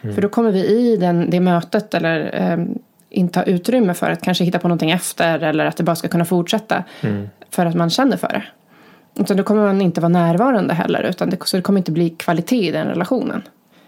Mm. 0.02 0.16
För 0.16 0.22
då 0.22 0.30
kommer 0.30 0.52
vi 0.52 0.66
i 0.66 0.98
den, 0.98 1.30
det 1.30 1.40
mötet 1.40 1.94
eller 1.94 2.52
um, 2.54 2.80
inte 3.10 3.40
ha 3.40 3.46
utrymme 3.46 3.94
för 3.94 4.12
att 4.12 4.22
kanske 4.22 4.44
hitta 4.44 4.60
på 4.60 4.68
någonting 4.68 4.92
efter 4.92 5.40
eller 5.44 5.66
att 5.66 5.78
det 5.78 5.84
bara 5.84 5.96
ska 5.96 6.08
kunna 6.08 6.26
fortsätta. 6.26 6.84
Mm. 7.02 7.30
För 7.50 7.66
att 7.66 7.76
man 7.76 7.90
känner 7.90 8.18
för 8.18 8.28
det. 8.28 8.44
Utan 9.22 9.38
då 9.38 9.44
kommer 9.44 9.62
man 9.62 9.82
inte 9.82 10.02
vara 10.02 10.10
närvarande 10.10 10.74
heller. 10.74 11.04
Utan 11.04 11.30
det, 11.30 11.38
så 11.46 11.58
det 11.58 11.64
kommer 11.64 11.80
inte 11.80 11.92
bli 11.92 12.10
kvalitet 12.10 12.68
i 12.68 12.72
den 12.72 12.88
relationen. 12.88 13.42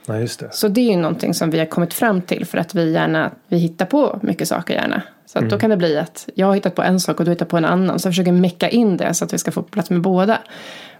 Just 0.08 0.39
det. 0.39 0.50
Så 0.51 0.68
det 0.68 0.82
är 0.82 0.92
ju 0.92 0.98
någonting 0.98 1.34
som 1.34 1.50
vi 1.50 1.60
har 1.60 1.66
kommit 1.66 1.94
fram 1.94 2.22
till 2.22 2.46
för 2.46 2.58
att 2.58 2.75
vi 2.75 2.92
gärna 2.92 3.32
vi 3.48 3.58
hittar 3.58 3.86
på 3.86 4.20
mycket 4.22 4.48
saker 4.48 4.74
gärna. 4.74 5.01
Så 5.27 5.39
mm. 5.39 5.50
då 5.50 5.60
kan 5.60 5.69
det 5.69 5.77
bli 5.77 5.98
att 5.98 6.29
jag 6.36 6.48
har 6.48 6.55
hittat 6.55 6.75
på 6.75 6.81
en 6.81 7.00
sak 7.00 7.19
och 7.19 7.25
du 7.25 7.31
hittar 7.31 7.46
på 7.46 7.57
en 7.57 7.65
annan. 7.65 8.00
Så 8.00 8.07
jag 8.07 8.13
försöker 8.13 8.31
mecka 8.31 8.69
in 8.69 8.98
det 8.98 9.13
så 9.13 9.25
att 9.25 9.34
vi 9.34 9.38
ska 9.38 9.51
få 9.51 9.62
plats 9.62 9.89
med 9.89 10.01
båda. 10.01 10.39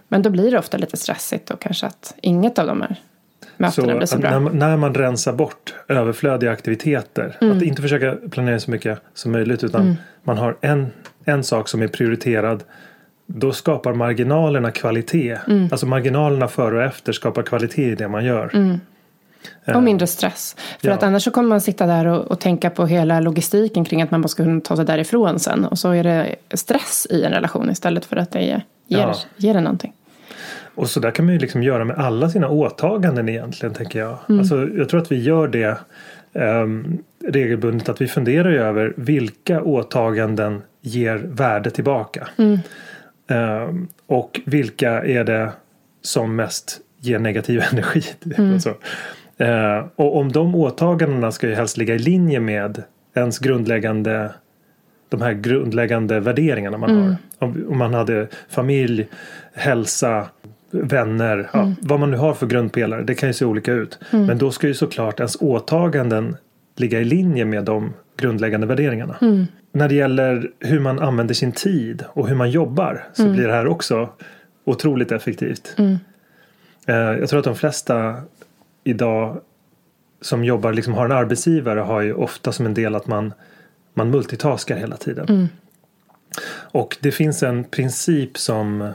Men 0.08 0.22
då 0.22 0.30
blir 0.30 0.50
det 0.50 0.58
ofta 0.58 0.76
lite 0.76 0.96
stressigt 0.96 1.50
och 1.50 1.60
kanske 1.60 1.86
att 1.86 2.14
inget 2.20 2.58
av 2.58 2.66
dem 2.66 2.82
är 2.82 2.96
mötena 3.58 3.96
blir 3.96 4.06
så 4.06 4.18
bra. 4.18 4.38
När, 4.38 4.50
när, 4.50 4.76
man 4.76 4.94
rensar 4.94 5.32
bort 5.32 5.74
överflödiga 5.88 6.50
aktiviteter. 6.50 7.36
Mm. 7.40 7.56
Att 7.56 7.62
inte 7.62 7.82
försöka 7.82 8.16
planera 8.30 8.60
så 8.60 8.70
mycket 8.70 9.00
som 9.14 9.32
möjligt 9.32 9.64
utan 9.64 9.82
mm. 9.82 9.96
man 10.22 10.38
har 10.38 10.56
en, 10.60 10.86
en 11.24 11.44
sak 11.44 11.68
som 11.68 11.82
är 11.82 11.88
prioriterad. 11.88 12.64
Då 13.26 13.52
skapar 13.52 13.94
marginalerna 13.94 14.70
kvalitet. 14.70 15.38
Mm. 15.46 15.68
Alltså 15.70 15.86
marginalerna 15.86 16.48
före 16.48 16.76
och 16.76 16.82
efter 16.82 17.12
skapar 17.12 17.42
kvalitet 17.42 17.90
i 17.90 17.94
det 17.94 18.08
man 18.08 18.24
gör. 18.24 18.50
Mm. 19.64 19.76
Och 19.76 19.82
eh, 19.82 19.84
mindre 19.84 20.06
stress. 20.06 20.56
För 20.80 20.88
ja. 20.88 20.94
att 20.94 21.02
annars 21.02 21.24
så 21.24 21.30
kommer 21.30 21.48
man 21.48 21.60
sitta 21.60 21.86
där 21.86 22.06
och, 22.06 22.24
och, 22.30 22.40
tänka 22.40 22.70
på 22.70 22.86
hela 22.86 23.20
logistiken 23.20 23.84
kring 23.84 24.02
att 24.02 24.10
man 24.10 24.22
bara 24.22 24.28
ska 24.28 24.44
kunna 24.44 24.60
ta 24.60 24.76
sig 24.76 24.84
därifrån 24.84 25.38
sen. 25.38 25.64
Och 25.64 25.78
så 25.78 25.90
är 25.90 26.04
det 26.04 26.34
stress 26.54 27.06
i 27.10 27.24
en 27.24 27.32
relation 27.32 27.70
istället 27.70 28.04
för 28.04 28.16
att 28.16 28.30
det 28.30 28.42
ger, 28.42 28.62
ja. 28.86 29.14
ger 29.36 29.54
det 29.54 29.60
någonting. 29.60 29.92
Och 30.78 30.90
så 30.90 31.00
där 31.00 31.10
kan 31.10 31.24
man 31.24 31.34
ju 31.34 31.40
liksom 31.40 31.62
göra 31.62 31.84
med 31.84 31.98
alla 31.98 32.30
sina 32.30 32.48
åtaganden 32.48 33.28
egentligen 33.28 33.74
tänker 33.74 33.98
jag. 33.98 34.18
Mm. 34.28 34.38
Alltså, 34.38 34.68
jag 34.76 34.88
tror 34.88 35.00
att 35.00 35.12
vi 35.12 35.22
gör 35.22 35.48
det 35.48 35.78
um, 36.32 36.98
regelbundet 37.24 37.88
att 37.88 38.00
vi 38.00 38.08
funderar 38.08 38.52
över 38.52 38.94
vilka 38.96 39.62
åtaganden 39.62 40.62
ger 40.80 41.16
värde 41.16 41.70
tillbaka. 41.70 42.28
Mm. 42.36 42.58
Um, 43.28 43.88
och 44.06 44.40
vilka 44.44 44.90
är 44.90 45.24
det 45.24 45.52
som 46.02 46.36
mest 46.36 46.80
ger 47.00 47.18
negativ 47.18 47.62
energi. 47.72 48.02
Mm. 48.36 48.52
Alltså. 48.52 48.74
Uh, 49.40 49.86
och 49.96 50.16
om 50.16 50.32
de 50.32 50.54
åtagandena 50.54 51.32
ska 51.32 51.48
ju 51.48 51.54
helst 51.54 51.76
ligga 51.76 51.94
i 51.94 51.98
linje 51.98 52.40
med 52.40 52.82
ens 53.14 53.38
grundläggande 53.38 54.30
de 55.08 55.22
här 55.22 55.32
grundläggande 55.32 56.20
värderingarna 56.20 56.78
man 56.78 56.90
mm. 56.90 57.02
har. 57.02 57.16
Om, 57.38 57.64
om 57.68 57.78
man 57.78 57.94
hade 57.94 58.28
familj, 58.48 59.08
hälsa, 59.54 60.28
vänner, 60.70 61.50
ja, 61.52 61.60
mm. 61.60 61.74
vad 61.80 62.00
man 62.00 62.10
nu 62.10 62.16
har 62.16 62.34
för 62.34 62.46
grundpelare. 62.46 63.02
Det 63.02 63.14
kan 63.14 63.28
ju 63.28 63.32
se 63.32 63.44
olika 63.44 63.72
ut. 63.72 63.98
Mm. 64.10 64.26
Men 64.26 64.38
då 64.38 64.50
ska 64.50 64.66
ju 64.66 64.74
såklart 64.74 65.20
ens 65.20 65.36
åtaganden 65.40 66.36
ligga 66.76 67.00
i 67.00 67.04
linje 67.04 67.44
med 67.44 67.64
de 67.64 67.92
grundläggande 68.16 68.66
värderingarna. 68.66 69.16
När 69.72 69.88
det 69.88 69.94
gäller 69.94 70.50
hur 70.60 70.80
man 70.80 70.98
använder 70.98 71.34
sin 71.34 71.52
tid 71.52 72.04
och 72.08 72.28
hur 72.28 72.36
man 72.36 72.50
jobbar 72.50 73.04
så 73.12 73.28
blir 73.28 73.46
det 73.46 73.52
här 73.52 73.66
också 73.66 74.08
otroligt 74.64 75.12
effektivt. 75.12 75.76
Eh, 76.86 76.96
Jag 76.96 77.28
tror 77.28 77.38
att 77.38 77.44
de 77.44 77.54
flesta 77.54 78.16
idag 78.88 79.40
som 80.20 80.44
jobbar, 80.44 80.72
liksom 80.72 80.94
har 80.94 81.04
en 81.04 81.12
arbetsgivare 81.12 81.80
har 81.80 82.00
ju 82.00 82.14
ofta 82.14 82.52
som 82.52 82.66
en 82.66 82.74
del 82.74 82.94
att 82.94 83.06
man, 83.06 83.32
man 83.94 84.10
multitaskar 84.10 84.76
hela 84.76 84.96
tiden. 84.96 85.26
Och 86.50 86.96
det 87.00 87.12
finns 87.12 87.42
en 87.42 87.64
princip 87.64 88.38
som 88.38 88.92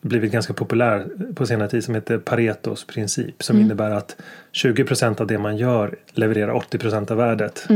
blivit 0.00 0.32
ganska 0.32 0.52
populär 0.52 1.06
på 1.34 1.46
senare 1.46 1.68
tid 1.68 1.84
som 1.84 1.94
heter 1.94 2.18
Paretos 2.18 2.86
princip. 2.86 3.42
Som 3.42 3.56
innebär 3.60 3.90
att 3.90 4.16
20% 4.52 5.20
av 5.20 5.26
det 5.26 5.38
man 5.38 5.56
gör 5.56 5.96
levererar 6.12 6.52
80% 6.52 7.10
av 7.10 7.16
värdet. 7.16 7.66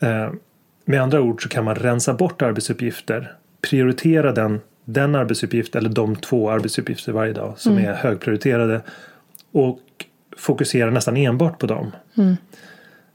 Eh, 0.00 0.32
med 0.84 1.02
andra 1.02 1.20
ord 1.20 1.42
så 1.42 1.48
kan 1.48 1.64
man 1.64 1.74
rensa 1.74 2.14
bort 2.14 2.42
arbetsuppgifter. 2.42 3.32
Prioritera 3.70 4.32
den, 4.32 4.60
den 4.84 5.14
arbetsuppgift 5.14 5.76
eller 5.76 5.88
de 5.88 6.16
två 6.16 6.50
arbetsuppgifter 6.50 7.12
varje 7.12 7.32
dag 7.32 7.54
som 7.56 7.78
är 7.78 7.92
högprioriterade. 7.92 8.80
Och 9.52 9.80
fokusera 10.36 10.90
nästan 10.90 11.16
enbart 11.16 11.58
på 11.58 11.66
dem. 11.66 11.90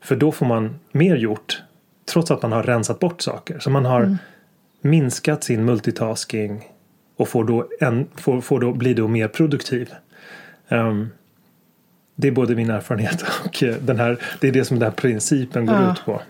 För 0.01 0.15
då 0.15 0.31
får 0.31 0.45
man 0.45 0.79
mer 0.91 1.15
gjort 1.15 1.61
trots 2.13 2.31
att 2.31 2.41
man 2.41 2.51
har 2.51 2.63
rensat 2.63 2.99
bort 2.99 3.21
saker. 3.21 3.59
Så 3.59 3.69
man 3.69 3.85
har 3.85 4.17
minskat 4.81 5.43
sin 5.43 5.65
multitasking 5.65 6.63
och 7.15 7.27
får 7.29 7.43
då, 7.43 7.67
en, 7.79 8.07
får, 8.15 8.41
får 8.41 8.59
då 8.59 8.73
bli 8.73 8.93
då 8.93 9.07
mer 9.07 9.27
produktiv. 9.27 9.93
Ehm, 10.67 11.09
det 12.15 12.27
är 12.27 12.31
både 12.31 12.55
min 12.55 12.69
erfarenhet 12.69 13.23
och 13.45 13.63
eh, 13.63 13.75
den 13.81 13.99
här, 13.99 14.19
det 14.41 14.47
är 14.47 14.51
det 14.51 14.65
som 14.65 14.79
den 14.79 14.89
här 14.89 14.95
principen 14.95 15.65
går 15.65 15.75
Ja. 15.75 15.91
ut 15.91 16.05
på. 16.05 16.21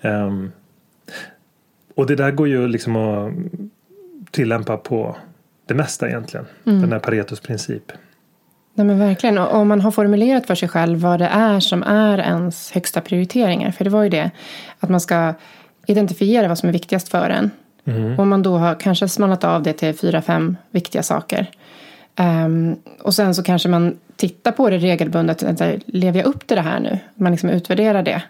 Ehm, 0.00 0.52
och 1.94 2.06
det 2.06 2.16
där 2.16 2.30
går 2.30 2.48
ju 2.48 2.68
liksom 2.68 2.96
att 2.96 3.32
tillämpa 4.30 4.76
på 4.76 5.16
det 5.66 5.74
mesta 5.74 6.08
egentligen. 6.08 6.46
Den 6.64 6.92
här 6.92 6.98
Paretos 6.98 7.40
princip. 7.40 7.92
Nej 8.76 8.86
men 8.86 8.98
verkligen. 8.98 9.38
Och 9.38 9.54
om 9.54 9.68
man 9.68 9.80
har 9.80 9.90
formulerat 9.90 10.46
för 10.46 10.54
sig 10.54 10.68
själv 10.68 10.98
vad 10.98 11.18
det 11.18 11.26
är 11.26 11.60
som 11.60 11.82
är 11.82 12.18
ens 12.18 12.72
högsta 12.72 13.00
prioriteringar. 13.00 13.70
För 13.70 13.84
det 13.84 13.90
var 13.90 14.02
ju 14.02 14.08
det. 14.08 14.30
Att 14.80 14.90
man 14.90 15.00
ska 15.00 15.34
identifiera 15.86 16.48
vad 16.48 16.58
som 16.58 16.68
är 16.68 16.72
viktigast 16.72 17.08
för 17.08 17.30
en. 17.30 17.50
Och 18.14 18.22
om 18.22 18.28
man 18.28 18.42
då 18.42 18.56
har 18.56 18.74
kanske 18.74 19.08
smallat 19.08 19.44
av 19.44 19.62
det 19.62 19.72
till 19.72 19.94
fyra, 19.94 20.22
fem 20.22 20.56
viktiga 20.70 21.02
saker. 21.02 21.46
Ehm, 22.16 22.76
och 23.02 23.14
sen 23.14 23.34
så 23.34 23.42
kanske 23.42 23.68
man 23.68 23.98
tittar 24.16 24.52
på 24.52 24.70
det 24.70 24.78
regelbundet. 24.78 25.42
att, 25.42 25.62
Lever 25.86 26.18
jag 26.18 26.26
upp 26.26 26.46
till 26.46 26.56
det 26.56 26.62
här 26.62 26.80
nu? 26.80 26.98
Man 27.14 27.32
liksom 27.32 27.50
utvärderar 27.50 28.02
det. 28.02 28.22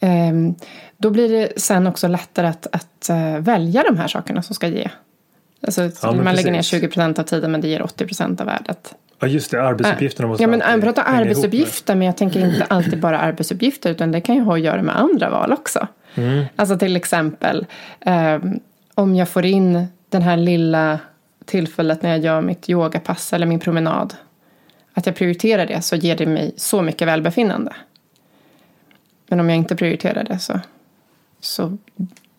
Ehm, 0.00 0.54
då 0.96 1.10
blir 1.10 1.28
det 1.28 1.60
sen 1.60 1.86
också 1.86 2.08
lättare 2.08 2.46
att, 2.46 2.66
att 2.72 3.08
eh, 3.08 3.38
välja 3.38 3.82
de 3.82 3.96
här 3.98 4.08
sakerna 4.08 4.42
som 4.42 4.54
ska 4.54 4.66
ge. 4.66 4.88
Alltså, 5.62 5.90
Ja, 6.02 6.12
man 6.12 6.34
lägger 6.34 6.50
ner 6.50 6.58
precis. 6.58 6.70
20 6.70 6.88
procent 6.88 7.18
av 7.18 7.22
tiden 7.22 7.52
men 7.52 7.60
det 7.60 7.68
ger 7.68 7.82
80 7.82 8.06
procent 8.06 8.40
av 8.40 8.46
värdet. 8.46 8.94
Ja 9.20 9.28
just 9.28 9.50
det, 9.50 9.62
arbetsuppgifterna 9.62 10.28
måste 10.28 10.42
Ja, 10.42 10.48
men 10.48 10.60
jag 10.60 10.80
pratar 10.80 11.02
arbetsuppgifter, 11.06 11.94
men 11.94 12.06
jag 12.06 12.16
tänker 12.16 12.40
inte 12.40 12.64
alltid 12.64 13.00
bara 13.00 13.18
arbetsuppgifter, 13.18 13.90
utan 13.90 14.12
det 14.12 14.20
kan 14.20 14.34
ju 14.34 14.40
ha 14.40 14.54
att 14.54 14.60
göra 14.60 14.82
med 14.82 14.98
andra 14.98 15.30
val 15.30 15.52
också. 15.52 15.88
Alltså 16.56 16.78
till 16.78 16.96
exempel, 16.96 17.66
ehm, 18.00 18.60
om 18.94 19.14
jag 19.14 19.28
får 19.28 19.44
in 19.44 19.86
den 20.08 20.22
här 20.22 20.36
lilla 20.36 20.98
tillfället 21.44 22.02
när 22.02 22.10
jag 22.10 22.18
gör 22.18 22.40
mitt 22.40 22.70
yogapass 22.70 23.32
eller 23.32 23.46
min 23.46 23.60
promenad. 23.60 24.14
Att 24.94 25.06
jag 25.06 25.14
prioriterar 25.14 25.66
det 25.66 25.82
så 25.82 25.96
ger 25.96 26.16
det 26.16 26.26
mig 26.26 26.52
så 26.56 26.82
mycket 26.82 27.08
välbefinnande. 27.08 27.72
Men 29.28 29.40
om 29.40 29.48
jag 29.48 29.56
inte 29.56 29.76
prioriterar 29.76 30.24
det 30.24 30.38
så, 30.38 30.60
så, 31.40 31.76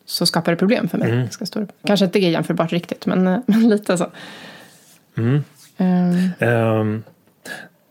så 0.06 0.26
skapar 0.26 0.52
det 0.52 0.56
problem 0.58 0.88
för 0.90 0.98
mig. 0.98 1.28
Ska 1.32 1.46
stå, 1.46 1.68
kanske 1.84 2.06
inte 2.06 2.20
är 2.20 2.30
jämförbart 2.30 2.72
riktigt, 2.72 3.06
men, 3.06 3.28
eh, 3.28 3.40
men 3.46 3.70
lite 3.70 3.98
så. 3.98 4.12
Ehm, 6.40 7.04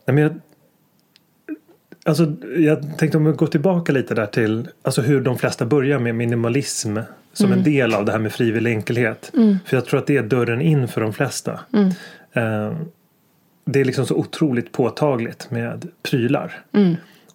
nej, 0.05 0.15
men 0.15 0.17
jag, 0.17 0.39
alltså, 2.05 2.33
jag 2.57 2.97
tänkte 2.97 3.17
om 3.17 3.25
vi 3.25 3.31
går 3.31 3.47
tillbaka 3.47 3.91
lite 3.91 4.15
där 4.15 4.25
till 4.25 4.67
alltså 4.81 5.01
hur 5.01 5.21
de 5.21 5.37
flesta 5.37 5.65
börjar 5.65 5.99
med 5.99 6.15
minimalism 6.15 6.97
som 7.33 7.51
en 7.51 7.63
del 7.63 7.93
av 7.93 8.05
det 8.05 8.11
här 8.11 8.19
med 8.19 8.31
frivillig 8.31 8.71
enkelhet. 8.71 9.31
För 9.65 9.77
jag 9.77 9.85
tror 9.85 9.99
att 9.99 10.07
det 10.07 10.17
är 10.17 10.23
dörren 10.23 10.61
in 10.61 10.87
för 10.87 11.01
de 11.01 11.13
flesta. 11.13 11.59
Ehm, 12.33 12.75
det 13.65 13.79
är 13.81 13.85
liksom 13.85 14.05
så 14.05 14.15
otroligt 14.15 14.71
påtagligt 14.71 15.51
med 15.51 15.87
prylar. 16.03 16.59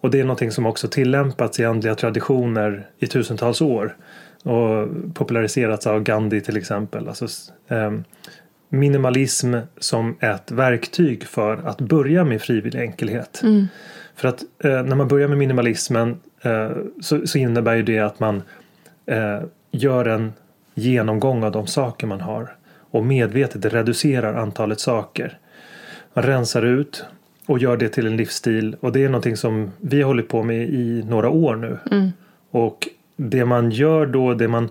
Och 0.01 0.11
det 0.11 0.19
är 0.19 0.23
någonting 0.23 0.51
som 0.51 0.65
också 0.65 0.87
tillämpats 0.87 1.59
i 1.59 1.65
andliga 1.65 1.95
traditioner 1.95 2.87
i 2.99 3.07
tusentals 3.07 3.61
år. 3.61 3.95
Och 4.43 4.87
populariserats 5.13 5.87
av 5.87 6.03
Gandhi 6.03 6.41
till 6.41 6.57
exempel. 6.57 7.07
Alltså, 7.07 7.27
ehm, 7.67 8.03
minimalism 8.69 9.55
som 9.77 10.15
ett 10.19 10.51
verktyg 10.51 11.23
för 11.23 11.57
att 11.67 11.81
börja 11.81 12.23
med 12.23 12.41
frivillig 12.41 12.81
enkelhet. 12.81 13.41
För 14.15 14.27
att 14.27 14.43
eh, 14.63 14.83
när 14.83 14.95
man 14.95 15.07
börjar 15.07 15.27
med 15.27 15.37
minimalismen 15.37 16.19
eh, 16.41 16.71
så, 17.01 17.27
så 17.27 17.37
innebär 17.37 17.75
ju 17.75 17.83
det 17.83 17.99
att 17.99 18.19
man 18.19 18.41
eh, 19.05 19.39
gör 19.71 20.05
en 20.05 20.33
genomgång 20.73 21.43
av 21.43 21.51
de 21.51 21.67
saker 21.67 22.07
man 22.07 22.21
har 22.21 22.55
och 22.91 23.05
medvetet 23.05 23.65
reducerar 23.73 24.33
antalet 24.33 24.79
saker. 24.79 25.37
Man 26.13 26.23
rensar 26.25 26.61
ut 26.61 27.05
och 27.45 27.59
gör 27.59 27.77
det 27.77 27.89
till 27.89 28.07
en 28.07 28.17
livsstil 28.17 28.75
och 28.79 28.91
det 28.91 29.03
är 29.03 29.09
någonting 29.09 29.37
som 29.37 29.71
vi 29.81 30.01
har 30.01 30.07
hållit 30.07 30.27
på 30.27 30.43
med 30.43 30.69
i 30.69 31.03
några 31.07 31.29
år 31.29 31.55
nu. 31.55 31.77
Och 32.51 32.87
det 33.15 33.45
man 33.45 33.71
gör 33.71 34.05
då, 34.05 34.33
det 34.33 34.47
man 34.47 34.69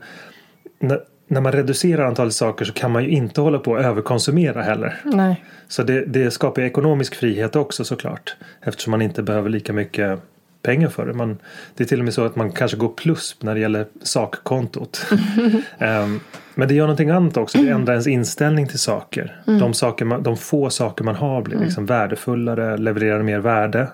när, 1.27 1.41
man 1.41 1.53
reducerar 1.53 2.05
antalet 2.05 2.35
saker 2.35 2.65
så 2.65 2.73
kan 2.73 2.91
man 2.91 3.05
ju 3.05 3.11
inte 3.11 3.41
hålla 3.41 3.59
på 3.59 3.77
att 3.77 3.85
överkonsumera 3.85 4.63
heller. 4.63 5.01
nej. 5.05 5.45
Så 5.69 5.83
det, 5.83 6.05
det 6.05 6.31
skapar 6.31 6.63
ekonomisk 6.63 7.15
frihet 7.15 7.57
också 7.57 7.85
såklart. 7.85 8.37
Eftersom 8.63 8.91
man 8.91 9.03
inte 9.03 9.23
behöver 9.23 9.51
lika 9.51 9.73
mycket 9.73 10.21
pengar 10.67 10.89
för 10.89 11.07
det. 11.07 11.13
Man, 11.13 11.39
det 11.75 11.85
är 11.85 11.89
till 11.89 11.99
och 11.99 12.05
med 12.05 12.15
så 12.15 12.25
att 12.25 12.37
man 12.37 12.53
kanske 12.53 12.77
går 12.77 12.89
plus 12.89 13.37
när 13.41 13.55
det 13.55 13.61
gäller 13.61 13.87
sakkontot. 14.03 15.07
Ehm, 15.79 16.21
men 16.55 16.69
det 16.69 16.75
gör 16.75 16.85
någonting 16.85 17.11
annat 17.11 17.37
också. 17.37 17.59
Det 17.59 17.69
ändrar 17.69 17.93
ens 17.93 18.07
inställning 18.07 18.67
till 18.67 18.79
saker. 18.79 19.41
De, 19.45 19.75
saker 19.75 20.05
man, 20.05 20.23
de 20.23 20.37
få 20.37 20.71
saker 20.71 21.05
man 21.05 21.15
har 21.15 21.43
blir 21.43 21.59
liksom 21.59 21.87
värdefullare, 21.87 22.77
levererar 22.77 23.23
mer 23.23 23.39
värde. 23.39 23.89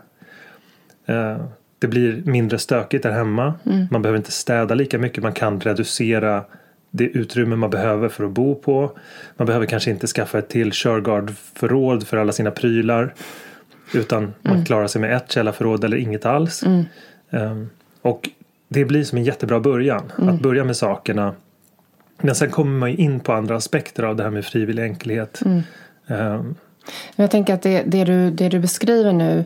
Eh, 1.07 1.37
det 1.79 1.89
blir 1.89 2.23
mindre 2.25 2.59
stökigt 2.59 3.03
där 3.03 3.13
hemma. 3.13 3.55
Man 3.91 4.03
behöver 4.03 4.17
inte 4.17 4.33
städa 4.33 4.75
lika 4.75 4.99
mycket. 4.99 5.23
Man 5.23 5.33
kan 5.33 5.61
reducera 5.61 6.45
det 6.95 7.05
utrymme 7.05 7.57
man 7.57 7.71
behöver 7.71 8.09
för 8.09 8.25
att 8.25 8.31
bo 8.31 8.55
på. 8.55 8.99
Man 9.37 9.47
behöver 9.47 9.67
kanske 9.67 9.91
inte 9.91 10.07
skaffa 10.07 10.39
ett 10.39 10.49
till 10.49 10.73
Shurgard-förråd 10.73 12.07
för 12.07 12.17
alla 12.17 12.33
sina 12.33 12.51
prylar. 12.51 13.15
Utan 13.95 14.35
man 14.43 14.65
klarar 14.65 14.87
sig 14.87 15.01
med 15.01 15.17
ett 15.17 15.33
källarförråd 15.33 15.85
eller 15.85 15.97
inget 15.97 16.27
alls. 16.27 16.63
Ehm, 17.31 17.71
och 18.03 18.31
det 18.69 18.85
blir 18.85 19.05
som 19.05 19.19
en 19.19 19.25
jättebra 19.25 19.61
början. 19.61 20.13
Att 20.17 20.41
börja 20.41 20.65
med 20.65 20.77
sakerna. 20.77 21.35
Men 22.19 22.35
sen 22.35 22.51
kommer 22.51 22.79
man 22.79 22.91
ju 22.91 22.97
in 22.97 23.21
på 23.21 23.33
andra 23.33 23.57
aspekter 23.57 24.03
av 24.03 24.17
det 24.17 24.23
här 24.23 24.31
med 24.31 24.45
frivillig 24.45 24.83
enkelhet. 24.83 25.41
Men 26.07 27.25
Jag 27.25 27.31
tänker 27.31 27.55
att 27.55 27.63
det, 27.63 27.83
det, 27.87 28.05
du, 28.05 28.31
det 28.31 28.49
du 28.49 28.59
beskriver 28.59 29.13
nu 29.13 29.45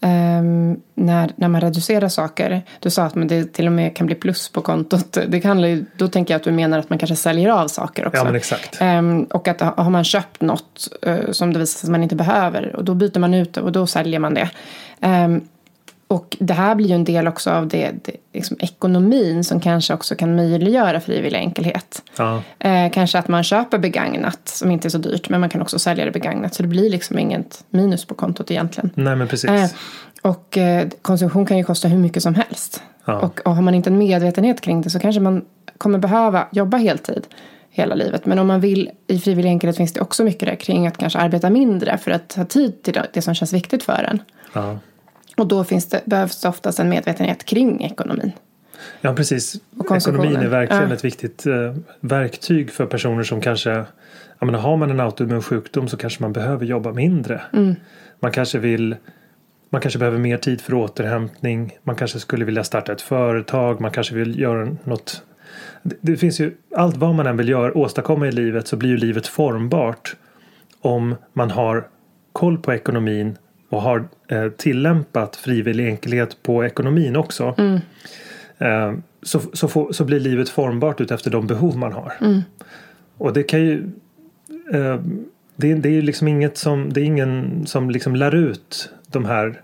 ehm, 0.00 0.76
när, 0.94 1.32
när 1.36 1.48
man 1.48 1.60
reducerar 1.60 2.08
saker. 2.08 2.62
Du 2.80 2.90
sa 2.90 3.02
att 3.02 3.14
man 3.14 3.28
det 3.28 3.52
till 3.52 3.66
och 3.66 3.72
med 3.72 3.96
kan 3.96 4.06
bli 4.06 4.14
plus 4.14 4.48
på 4.48 4.60
kontot. 4.60 5.18
Det 5.28 5.40
kan, 5.40 5.86
då 5.96 6.08
tänker 6.08 6.34
jag 6.34 6.38
att 6.38 6.44
du 6.44 6.52
menar 6.52 6.78
att 6.78 6.90
man 6.90 6.98
kanske 6.98 7.16
säljer 7.16 7.50
av 7.50 7.68
saker 7.68 8.06
också. 8.06 8.18
ja 8.18 8.24
men 8.24 8.34
exakt. 8.34 8.76
Ehm, 8.80 9.24
och 9.24 9.48
att 9.48 9.60
har 9.60 9.90
man 9.90 10.04
köpt 10.04 10.40
något 10.40 10.88
eh, 11.02 11.30
som 11.30 11.52
det 11.52 11.58
visar 11.58 11.78
sig 11.78 11.86
att 11.86 11.92
man 11.92 12.02
inte 12.02 12.16
behöver 12.16 12.76
och 12.76 12.84
då 12.84 12.94
byter 12.94 13.18
man 13.18 13.34
ut 13.34 13.52
det 13.52 13.60
och 13.60 13.72
då 13.72 13.86
säljer 13.86 14.18
man 14.18 14.34
det. 14.34 14.50
Ehm, 15.00 15.40
och 16.08 16.36
det 16.40 16.54
här 16.54 16.74
blir 16.74 16.86
ju 16.88 16.94
en 16.94 17.04
del 17.04 17.28
också 17.28 17.50
av 17.50 17.68
det, 17.68 17.90
det 18.04 18.12
liksom 18.32 18.56
ekonomin 18.60 19.44
som 19.44 19.60
kanske 19.60 19.94
också 19.94 20.14
kan 20.14 20.36
möjliggöra 20.36 21.00
frivillig 21.00 21.38
enkelhet. 21.38 22.02
Ja. 22.16 22.42
Eh, 22.58 22.90
kanske 22.90 23.18
att 23.18 23.28
man 23.28 23.44
köper 23.44 23.78
begagnat 23.78 24.40
som 24.48 24.70
inte 24.70 24.88
är 24.88 24.90
så 24.90 24.98
dyrt 24.98 25.28
men 25.28 25.40
man 25.40 25.48
kan 25.50 25.62
också 25.62 25.78
sälja 25.78 26.04
det 26.04 26.10
begagnat 26.10 26.54
så 26.54 26.62
det 26.62 26.68
blir 26.68 26.90
liksom 26.90 27.18
inget 27.18 27.64
minus 27.70 28.04
på 28.04 28.14
kontot 28.14 28.50
egentligen. 28.50 28.90
Nej 28.94 29.16
men 29.16 29.28
precis. 29.28 29.50
Eh, 29.50 29.70
och 30.22 30.58
eh, 30.58 30.88
konsumtion 31.02 31.46
kan 31.46 31.58
ju 31.58 31.64
kosta 31.64 31.88
hur 31.88 31.98
mycket 31.98 32.22
som 32.22 32.34
helst. 32.34 32.82
Ja. 33.04 33.18
Och, 33.20 33.40
och 33.44 33.54
har 33.54 33.62
man 33.62 33.74
inte 33.74 33.90
en 33.90 33.98
medvetenhet 33.98 34.60
kring 34.60 34.82
det 34.82 34.90
så 34.90 34.98
kanske 34.98 35.20
man 35.20 35.44
kommer 35.78 35.98
behöva 35.98 36.46
jobba 36.52 36.76
heltid 36.76 37.26
hela 37.70 37.94
livet. 37.94 38.26
Men 38.26 38.38
om 38.38 38.46
man 38.46 38.60
vill 38.60 38.90
i 39.06 39.18
frivillig 39.18 39.48
enkelhet 39.50 39.76
finns 39.76 39.92
det 39.92 40.00
också 40.00 40.24
mycket 40.24 40.48
där 40.48 40.54
kring 40.56 40.86
att 40.86 40.98
kanske 40.98 41.18
arbeta 41.18 41.50
mindre 41.50 41.98
för 41.98 42.10
att 42.10 42.34
ha 42.34 42.44
tid 42.44 42.82
till 42.82 43.00
det- 43.12 43.22
som 43.22 43.34
känns 43.34 43.52
viktigt 43.52 43.82
för 43.82 44.06
en. 44.10 44.22
Ja. 44.52 44.78
Och 45.38 45.46
då 45.46 45.64
finns 45.64 45.88
det, 45.88 46.02
behövs 46.04 46.42
det 46.42 46.48
oftast 46.48 46.80
en 46.80 46.88
medvetenhet 46.88 47.44
kring 47.44 47.84
ekonomin. 47.84 48.32
Ja 49.00 49.14
precis. 49.14 49.56
Ekonomin 49.96 50.36
är 50.36 50.48
verkligen 50.48 50.88
Ja. 50.88 50.94
ett 50.94 51.04
viktigt 51.04 51.46
eh, 51.46 51.74
verktyg 52.00 52.70
för 52.70 52.86
personer 52.86 53.22
som 53.22 53.40
kanske 53.40 53.84
jag 54.38 54.46
menar, 54.46 54.58
Har 54.58 54.76
man 54.76 54.90
en 54.90 55.00
autoimmun 55.00 55.42
sjukdom 55.42 55.88
så 55.88 55.96
kanske 55.96 56.22
man 56.22 56.32
behöver 56.32 56.66
jobba 56.66 56.92
mindre. 56.92 57.40
Mm. 57.52 57.74
Man 58.20 58.32
kanske 58.32 58.58
vill 58.58 58.96
man 59.70 59.80
kanske 59.80 59.98
behöver 59.98 60.18
mer 60.18 60.36
tid 60.36 60.60
för 60.60 60.74
återhämtning. 60.74 61.78
Man 61.82 61.96
kanske 61.96 62.20
skulle 62.20 62.44
vilja 62.44 62.64
starta 62.64 62.92
ett 62.92 63.00
företag. 63.00 63.80
Man 63.80 63.90
kanske 63.90 64.14
vill 64.14 64.40
göra 64.40 64.76
något. 64.84 65.22
Det, 65.82 65.96
det 66.00 66.16
finns 66.16 66.40
ju 66.40 66.54
allt 66.76 66.96
vad 66.96 67.14
man 67.14 67.26
än 67.26 67.36
vill 67.36 67.48
göra, 67.48 67.78
åstadkomma 67.78 68.28
i 68.28 68.32
livet 68.32 68.68
så 68.68 68.76
blir 68.76 68.90
ju 68.90 68.96
livet 68.96 69.26
formbart 69.26 70.16
om 70.80 71.14
man 71.32 71.50
har 71.50 71.88
koll 72.32 72.58
på 72.58 72.72
ekonomin 72.72 73.36
och 73.68 73.82
har 73.82 74.08
eh, 74.28 74.48
tillämpat 74.48 75.36
frivillig 75.36 75.86
enkelhet 75.86 76.42
på 76.42 76.64
ekonomin 76.64 77.16
också. 77.16 77.54
Mm. 77.58 77.80
Eh, 78.58 78.98
så, 79.22 79.40
så, 79.52 79.68
får, 79.68 79.92
så 79.92 80.04
blir 80.04 80.20
livet 80.20 80.48
formbart 80.48 81.00
utefter 81.00 81.30
de 81.30 81.46
behov 81.46 81.76
man 81.76 81.92
har. 81.92 82.12
Mm. 82.20 82.40
Och 83.18 83.32
det 83.32 83.42
kan 83.42 83.60
ju 83.60 83.90
eh, 84.72 85.00
det, 85.56 85.74
det 85.74 85.88
är 85.88 85.92
ju 85.92 86.02
liksom 86.02 86.28
inget 86.28 86.56
som, 86.58 86.92
det 86.92 87.00
är 87.00 87.04
ingen 87.04 87.66
som 87.66 87.90
liksom 87.90 88.16
lär 88.16 88.34
ut 88.34 88.90
de 89.06 89.24
här 89.24 89.60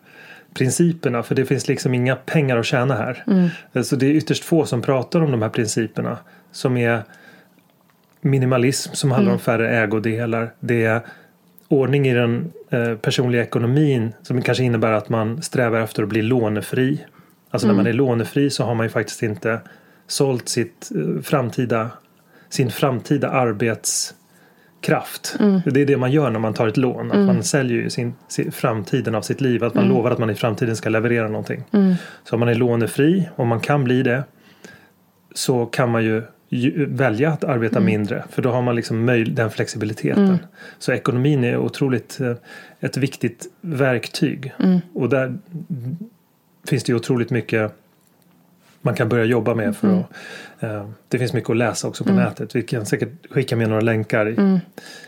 principerna 0.55 1.23
för 1.23 1.35
det 1.35 1.45
finns 1.45 1.69
liksom 1.69 1.95
inga 1.95 2.17
pengar 2.17 2.57
att 2.57 2.67
tjäna 2.67 2.95
här. 2.95 3.25
Mm. 3.27 3.85
Så 3.85 3.97
det 3.97 4.07
är 4.07 4.11
ytterst 4.11 4.45
få 4.45 4.67
som 4.67 4.83
pratar 4.83 5.21
om 5.21 5.31
de 5.31 5.43
här 5.43 5.49
principerna 5.49 6.19
som 6.53 6.77
är 6.77 7.03
minimalism 8.21 8.93
som 8.93 9.11
handlar 9.11 9.31
Mm. 9.31 9.35
om 9.35 9.41
färre 9.41 9.77
ägodelar. 9.79 10.53
Det 10.61 10.85
är 10.85 11.01
ordning 11.75 12.09
i 12.09 12.15
den 12.15 12.53
eh, 12.71 12.95
personliga 12.95 13.43
ekonomin 13.43 14.13
som 14.23 14.43
kanske 14.43 14.65
innebär 14.65 14.93
att 14.93 15.09
man 15.09 15.43
strävar 15.43 15.81
efter 15.81 16.03
att 16.03 16.09
bli 16.09 16.23
lånefri. 16.23 17.05
Alltså 17.51 17.67
Mm. 17.67 17.77
när 17.77 17.83
man 17.83 17.93
är 17.93 17.97
lånefri 17.97 18.51
så 18.51 18.65
har 18.65 18.75
man 18.75 18.87
ju 18.87 18.91
faktiskt 18.91 19.23
inte 19.23 19.61
sålt 20.07 20.49
sitt 20.49 20.91
eh, 20.95 21.23
framtida, 21.23 21.91
sin 22.49 22.71
framtida 22.71 23.31
arbetskraft. 23.31 25.37
Mm. 25.41 25.61
Det 25.65 25.81
är 25.81 25.87
det 25.87 25.97
man 25.97 26.13
gör 26.13 26.31
när 26.31 26.41
man 26.41 26.55
tar 26.55 26.69
ett 26.69 26.77
lån. 26.77 27.13
Att 27.13 27.19
Man 27.19 27.43
säljer 27.43 27.83
ju 27.83 27.91
sin, 27.91 28.15
sin, 28.29 28.53
framtiden 28.53 29.15
av 29.15 29.23
sitt 29.23 29.41
liv. 29.41 29.65
Att 29.65 29.75
man 29.75 29.89
lovar 29.89 30.11
att 30.11 30.19
man 30.19 30.31
i 30.31 30.35
framtiden 30.35 30.77
ska 30.77 30.89
leverera 30.89 31.29
någonting. 31.29 31.65
Mm. 31.73 31.95
Så 32.25 32.37
om 32.37 32.41
man 32.41 32.49
är 32.49 32.55
lånefri 32.55 33.29
och 33.37 33.47
man 33.47 33.61
kan 33.61 33.85
bli 33.85 34.03
det 34.03 34.25
så 35.35 35.67
kan 35.67 35.91
man 35.91 36.05
ju 36.05 36.23
välja 36.89 37.31
att 37.31 37.45
arbeta 37.45 37.77
Mm. 37.79 37.87
mindre 37.87 38.25
för 38.31 38.43
då 38.43 38.51
har 38.51 38.63
man 38.63 38.77
liksom 38.77 39.07
den 39.31 39.51
flexibiliteten. 39.51 40.39
Så 40.79 40.93
ekonomin 40.93 41.45
är 41.45 41.57
otroligt 41.57 42.21
eh, 42.21 42.33
ett 42.81 42.97
viktigt 42.97 43.47
verktyg 43.61 44.53
Mm. 44.59 44.81
och 44.95 45.09
där 45.09 45.39
finns 46.69 46.85
det 46.85 46.93
ju 46.93 46.97
otroligt 46.97 47.31
mycket 47.31 47.73
man 48.85 48.95
kan 48.95 49.09
börja 49.09 49.25
jobba 49.25 49.55
med 49.55 49.77
för 49.77 49.89
Mm. 49.89 50.01
att 50.01 50.63
eh, 50.63 50.89
det 51.09 51.19
finns 51.19 51.33
mycket 51.33 51.51
att 51.51 51.57
läsa 51.57 51.89
också 51.89 52.05
på 52.05 52.13
nätet. 52.13 52.57
Vi 52.57 52.63
kan 52.63 52.87
säkert 52.87 53.09
skicka 53.31 53.57
med 53.57 53.69
några 53.69 53.81
länkar 53.81 54.29
i, 54.29 54.35
Mm. 54.37 54.61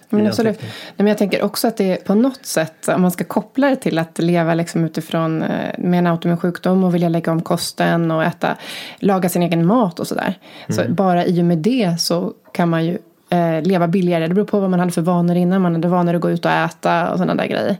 Men 0.08 0.26
absolut. 0.26 0.60
Nej, 0.62 0.70
men 0.96 1.06
jag 1.06 1.18
tänker 1.18 1.42
också 1.42 1.68
att 1.68 1.76
det 1.76 1.92
är 1.92 1.96
på 1.96 2.14
något 2.14 2.46
sätt, 2.46 2.88
om 2.88 3.02
man 3.02 3.10
ska 3.10 3.24
koppla 3.24 3.68
det 3.68 3.76
till 3.76 3.98
att 3.98 4.18
leva 4.18 4.54
liksom 4.54 4.84
utifrån 4.84 5.42
eh, 5.42 5.78
med 5.78 5.98
en 5.98 6.06
autoimmun 6.06 6.38
sjukdom 6.38 6.84
och 6.84 6.94
vilja 6.94 7.08
lägga 7.08 7.32
om 7.32 7.42
kosten 7.42 8.10
och 8.10 8.24
äta, 8.24 8.56
laga 8.98 9.28
sin 9.28 9.42
egen 9.42 9.66
mat 9.66 10.00
och 10.00 10.06
sådär. 10.06 10.34
Så 10.68 10.82
bara 10.88 11.24
i 11.24 11.40
och 11.40 11.44
med 11.44 11.58
det 11.58 12.00
så 12.00 12.32
kan 12.52 12.68
man 12.68 12.86
ju 12.86 12.98
eh, 13.30 13.62
leva 13.62 13.88
billigare. 13.88 14.28
Det 14.28 14.34
beror 14.34 14.46
på 14.46 14.60
vad 14.60 14.70
man 14.70 14.80
hade 14.80 14.92
för 14.92 15.02
vanor 15.02 15.36
innan. 15.36 15.62
Man 15.62 15.72
hade 15.74 15.88
vanor 15.88 16.14
att 16.14 16.20
gå 16.20 16.30
ut 16.30 16.44
och 16.44 16.50
äta 16.50 17.10
och 17.10 17.18
sådana 17.18 17.34
där 17.34 17.46
grejer. 17.48 17.76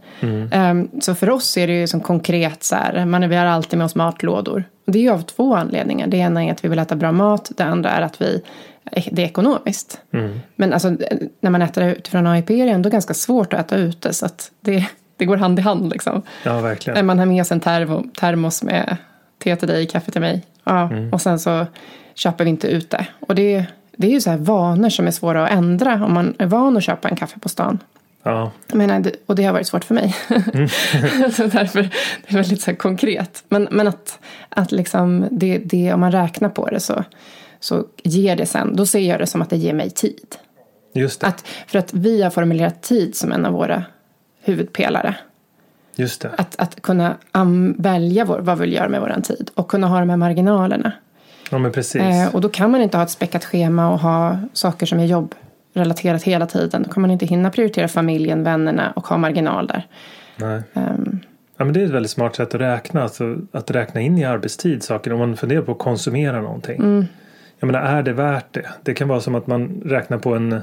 Ehm, 0.52 0.88
så 1.00 1.14
för 1.14 1.30
oss 1.30 1.56
är 1.56 1.66
det 1.66 1.80
ju 1.80 1.87
som 1.87 2.00
konkret 2.00 2.64
så 2.64 2.76
här, 2.76 3.04
man, 3.04 3.28
vi 3.28 3.37
har 3.37 3.46
alltid 3.46 3.78
med 3.78 3.85
oss 3.85 3.94
matlådor. 3.94 4.64
Och 4.87 4.92
det 4.92 4.98
är 4.98 5.02
ju 5.02 5.11
av 5.11 5.22
två 5.22 5.54
anledningar. 5.54 6.06
Det 6.06 6.16
ena 6.16 6.44
är 6.44 6.52
att 6.52 6.64
vi 6.64 6.68
vill 6.68 6.78
äta 6.78 6.96
bra 6.96 7.12
mat. 7.12 7.50
Det 7.56 7.64
andra 7.64 7.90
är 7.90 8.02
att 8.02 8.20
vi, 8.22 8.42
det 9.11 9.22
är 9.22 9.26
ekonomiskt. 9.26 10.00
Men 10.56 10.72
alltså, 10.72 10.96
när 11.40 11.50
man 11.50 11.62
äter 11.62 11.85
utifrån 11.85 12.26
AIP 12.26 12.50
är 12.50 12.64
det 12.66 12.70
ändå 12.72 12.90
ganska 12.90 13.14
svårt 13.14 13.52
att 13.52 13.61
äta 13.61 13.76
ute. 13.76 14.12
Så 14.14 14.26
att 14.26 14.50
det, 14.61 14.87
det 15.16 15.24
går 15.24 15.37
hand 15.37 15.59
i 15.59 15.62
hand 15.62 15.92
liksom. 15.92 16.22
Ja, 16.44 16.61
verkligen. 16.61 17.06
Man 17.06 17.18
har 17.18 17.26
med 17.26 17.46
sig 17.46 17.54
en 17.54 17.61
termo, 17.61 18.04
termos 18.20 18.62
med 18.62 18.96
te 19.44 19.56
till 19.56 19.68
dig, 19.68 19.87
kaffe 19.87 20.11
till 20.11 20.20
mig. 20.20 20.44
Ja, 20.64 20.90
Och 21.12 21.20
sen 21.20 21.38
så 21.38 21.66
köper 22.14 22.44
vi 22.44 22.50
inte 22.50 22.68
ute. 22.68 23.06
Och 23.28 23.35
det, 23.35 23.64
det 23.96 24.06
är 24.06 24.11
ju 24.11 24.20
så 24.20 24.30
här 24.30 24.38
vanor 24.38 24.88
som 24.88 25.06
är 25.06 25.11
svåra 25.11 25.44
att 25.44 25.52
ändra 25.52 26.04
om 26.04 26.14
man 26.14 26.35
är 26.38 26.46
van 26.46 26.76
att 26.76 26.82
köpa 26.82 27.09
en 27.09 27.16
kaffe 27.16 27.38
på 27.38 27.48
stan. 27.48 27.78
Ja, 28.22 28.50
Jag 28.66 28.76
menar, 28.76 29.04
och 29.26 29.35
det 29.37 29.44
har 29.44 29.52
varit 29.52 29.66
svårt 29.66 29.85
för 29.85 29.94
mig. 29.94 30.16
så 31.32 31.46
därför 31.46 31.82
det 31.82 32.28
är 32.28 32.35
väldigt 32.35 32.61
så 32.61 32.76
konkret. 32.76 33.44
Men, 33.48 33.68
men 33.70 33.88
att, 33.88 34.18
att 34.48 34.72
liksom 34.72 35.26
det, 35.30 35.59
det, 35.59 35.92
om 35.92 36.00
man 36.00 36.12
räknar 36.12 36.48
på 36.48 36.66
det 36.66 36.80
så, 36.80 37.04
så 37.61 37.85
ger 38.02 38.37
det 38.37 38.46
sen, 38.46 38.76
då 38.76 38.87
ser 38.87 38.98
jag 38.98 39.18
det 39.20 39.26
som 39.26 39.42
att 39.42 39.50
det 39.50 39.56
ger 39.56 39.74
mig 39.74 39.90
tid. 39.90 40.37
just 40.92 41.20
det. 41.20 41.26
Att, 41.26 41.44
för 41.66 41.78
att 41.78 41.94
vi 41.94 42.22
har 42.22 42.30
formulerat 42.30 42.82
tid 42.82 43.16
som 43.16 43.32
en 43.32 43.46
av 43.46 43.52
våra 43.52 43.85
huvudpelare. 44.42 45.16
Just 45.96 46.20
det. 46.20 46.30
Att, 46.38 46.56
att 46.56 46.82
kunna 46.82 47.16
am, 47.32 47.74
välja 47.78 48.24
vår, 48.24 48.38
vad 48.38 48.59
vi 48.59 48.64
vill 48.64 48.72
göra 48.72 48.88
med 48.88 49.00
vår 49.00 49.20
tid 49.22 49.50
och 49.54 49.68
kunna 49.68 49.87
ha 49.87 49.98
de 50.00 50.11
här 50.11 50.16
marginalerna. 50.16 50.92
Ja, 51.50 51.59
men 51.59 51.72
precis. 51.72 52.02
Eh, 52.02 52.35
och 52.35 52.40
då 52.40 52.48
kan 52.48 52.70
man 52.70 52.82
inte 52.82 52.96
ha 52.96 53.04
ett 53.04 53.11
späckat 53.11 53.44
schema 53.44 53.92
och 53.92 53.98
ha 53.98 54.38
saker 54.52 54.87
som 54.87 55.00
är 55.00 55.04
jobbrelaterat 55.04 56.22
hela 56.22 56.46
tiden. 56.46 56.82
Då 56.82 56.90
kan 56.90 57.00
man 57.00 57.11
inte 57.11 57.26
hinna 57.26 57.50
prioritera 57.50 57.88
familjen, 57.88 58.44
vännerna 58.44 58.92
och 58.96 59.06
ha 59.06 59.16
marginal 59.16 59.66
där. 59.66 59.87
Nej. 60.37 60.62
Ehm, 60.74 61.20
Ja, 61.56 61.64
men 61.64 61.74
det 61.74 61.80
är 61.80 61.85
ett 61.85 61.90
väldigt 61.90 62.11
smart 62.11 62.37
sätt 62.37 62.54
att 62.54 62.61
räkna. 62.61 63.02
Alltså, 63.02 63.37
att 63.52 63.70
räkna 63.70 64.00
in 64.00 64.18
i 64.18 64.24
arbetstid 64.24 64.82
saker. 64.82 65.12
Om 65.12 65.18
man 65.18 65.37
funderar 65.37 65.62
på 65.62 65.72
att 65.72 65.78
konsumera 65.78 66.40
någonting. 66.40 66.76
Mm. 66.76 67.04
Jag 67.59 67.66
menar, 67.66 67.80
är 67.80 68.02
det 68.02 68.12
värt 68.12 68.52
det? 68.52 68.66
Det 68.82 68.94
kan 68.94 69.09
vara 69.09 69.20
som 69.20 69.35
att 69.35 69.46
man 69.46 69.82
räknar 69.85 70.18
på 70.18 70.35
en, 70.35 70.61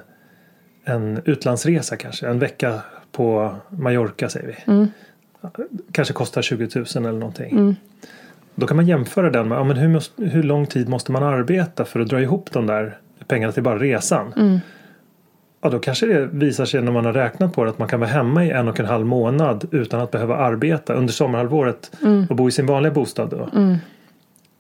en 0.86 1.22
utlandsresa 1.26 1.98
kanske. 1.98 2.28
En 2.28 2.40
vecka 2.40 2.82
på 3.12 3.56
Mallorca 3.70 4.30
säger 4.30 4.48
vi. 4.48 4.72
Mm. 4.72 4.88
Kanske 5.92 6.14
kostar 6.14 6.42
20 6.42 6.70
000 6.76 6.86
eller 6.96 7.12
någonting. 7.12 7.76
Då 8.56 8.68
kan 8.68 8.78
man 8.78 8.88
jämföra 8.88 9.30
den 9.30 9.48
med 9.48 9.58
ja, 9.58 9.64
men 9.64 9.78
hur, 9.78 9.90
måste, 9.90 10.24
hur 10.24 10.44
lång 10.44 10.66
tid 10.66 10.90
måste 10.90 11.12
man 11.12 11.24
arbeta 11.24 11.86
för 11.86 12.00
att 12.00 12.10
dra 12.10 12.22
ihop 12.22 12.52
de 12.52 12.68
där 12.68 12.98
pengarna 13.28 13.54
till 13.54 13.64
bara 13.64 13.78
resan. 13.78 14.34
Mm. 14.38 14.60
Ja, 15.62 15.70
då 15.70 15.80
kanske 15.80 16.06
det 16.06 16.26
visar 16.26 16.66
sig 16.66 16.82
när 16.82 16.92
man 16.92 17.06
har 17.06 17.14
räknat 17.14 17.54
på 17.54 17.64
det 17.64 17.70
att 17.70 17.80
man 17.80 17.88
kan 17.88 18.00
vara 18.00 18.10
hemma 18.10 18.46
i 18.46 18.50
en 18.50 18.68
och 18.68 18.80
en 18.80 18.86
halv 18.86 19.06
månad 19.06 19.68
utan 19.72 20.00
att 20.02 20.12
behöva 20.12 20.36
arbeta 20.36 20.94
under 20.94 21.14
sommarhalvåret 21.14 21.92
och 22.30 22.36
bo 22.36 22.48
i 22.48 22.52
sin 22.52 22.66
vanliga 22.66 22.94
bostad. 22.94 23.30
Då. 23.30 23.50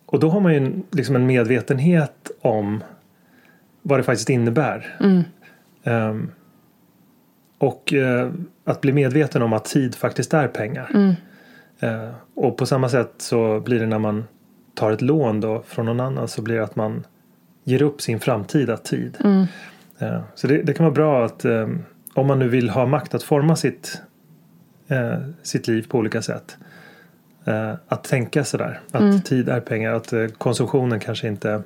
Och 0.06 0.20
då 0.20 0.30
har 0.30 0.40
man 0.40 0.52
ju 0.52 0.58
en, 0.58 0.84
liksom 0.92 1.16
en 1.16 1.26
medvetenhet 1.26 2.32
om 2.42 2.84
vad 3.82 4.00
det 4.00 4.04
faktiskt 4.04 4.30
innebär. 4.30 4.98
Ehm, 5.84 6.32
och 7.58 7.94
eh, 7.94 8.30
att 8.64 8.82
bli 8.82 8.94
medveten 8.94 9.42
om 9.42 9.54
att 9.54 9.66
tid 9.66 9.96
faktiskt 9.96 10.34
är 10.34 10.48
pengar. 10.48 11.16
Eh, 11.84 12.10
och 12.36 12.58
på 12.58 12.66
samma 12.66 12.90
sätt 12.90 13.14
så 13.18 13.60
blir 13.60 13.80
det 13.80 13.86
när 13.86 14.00
man 14.00 14.24
tar 14.74 14.92
ett 14.92 15.02
lån 15.02 15.42
då 15.42 15.64
från 15.68 15.86
någon 15.86 16.00
annan 16.00 16.28
så 16.28 16.42
blir 16.42 16.56
det 16.56 16.64
att 16.64 16.76
man 16.76 17.06
ger 17.64 17.82
upp 17.82 18.02
sin 18.02 18.20
framtida 18.20 18.78
tid. 18.78 19.18
Eh, 20.00 20.22
så 20.36 20.48
det, 20.48 20.64
det 20.64 20.74
kan 20.74 20.84
vara 20.84 20.94
bra 20.94 21.26
att 21.26 21.46
eh, 21.46 21.68
om 22.14 22.28
man 22.28 22.40
nu 22.40 22.50
vill 22.50 22.70
ha 22.70 22.86
makt 22.86 23.14
att 23.14 23.24
forma 23.24 23.56
sitt, 23.56 24.02
sitt 25.44 25.68
liv 25.68 25.86
på 25.90 25.98
olika 25.98 26.22
sätt. 26.22 26.58
Att 27.88 28.04
tänka 28.04 28.44
sådär. 28.44 28.80
Att 28.92 29.26
tid 29.26 29.50
är 29.50 29.60
pengar. 29.60 29.94
Att 29.94 30.14
konsumtionen 30.38 31.00
kanske 31.00 31.28
inte 31.28 31.64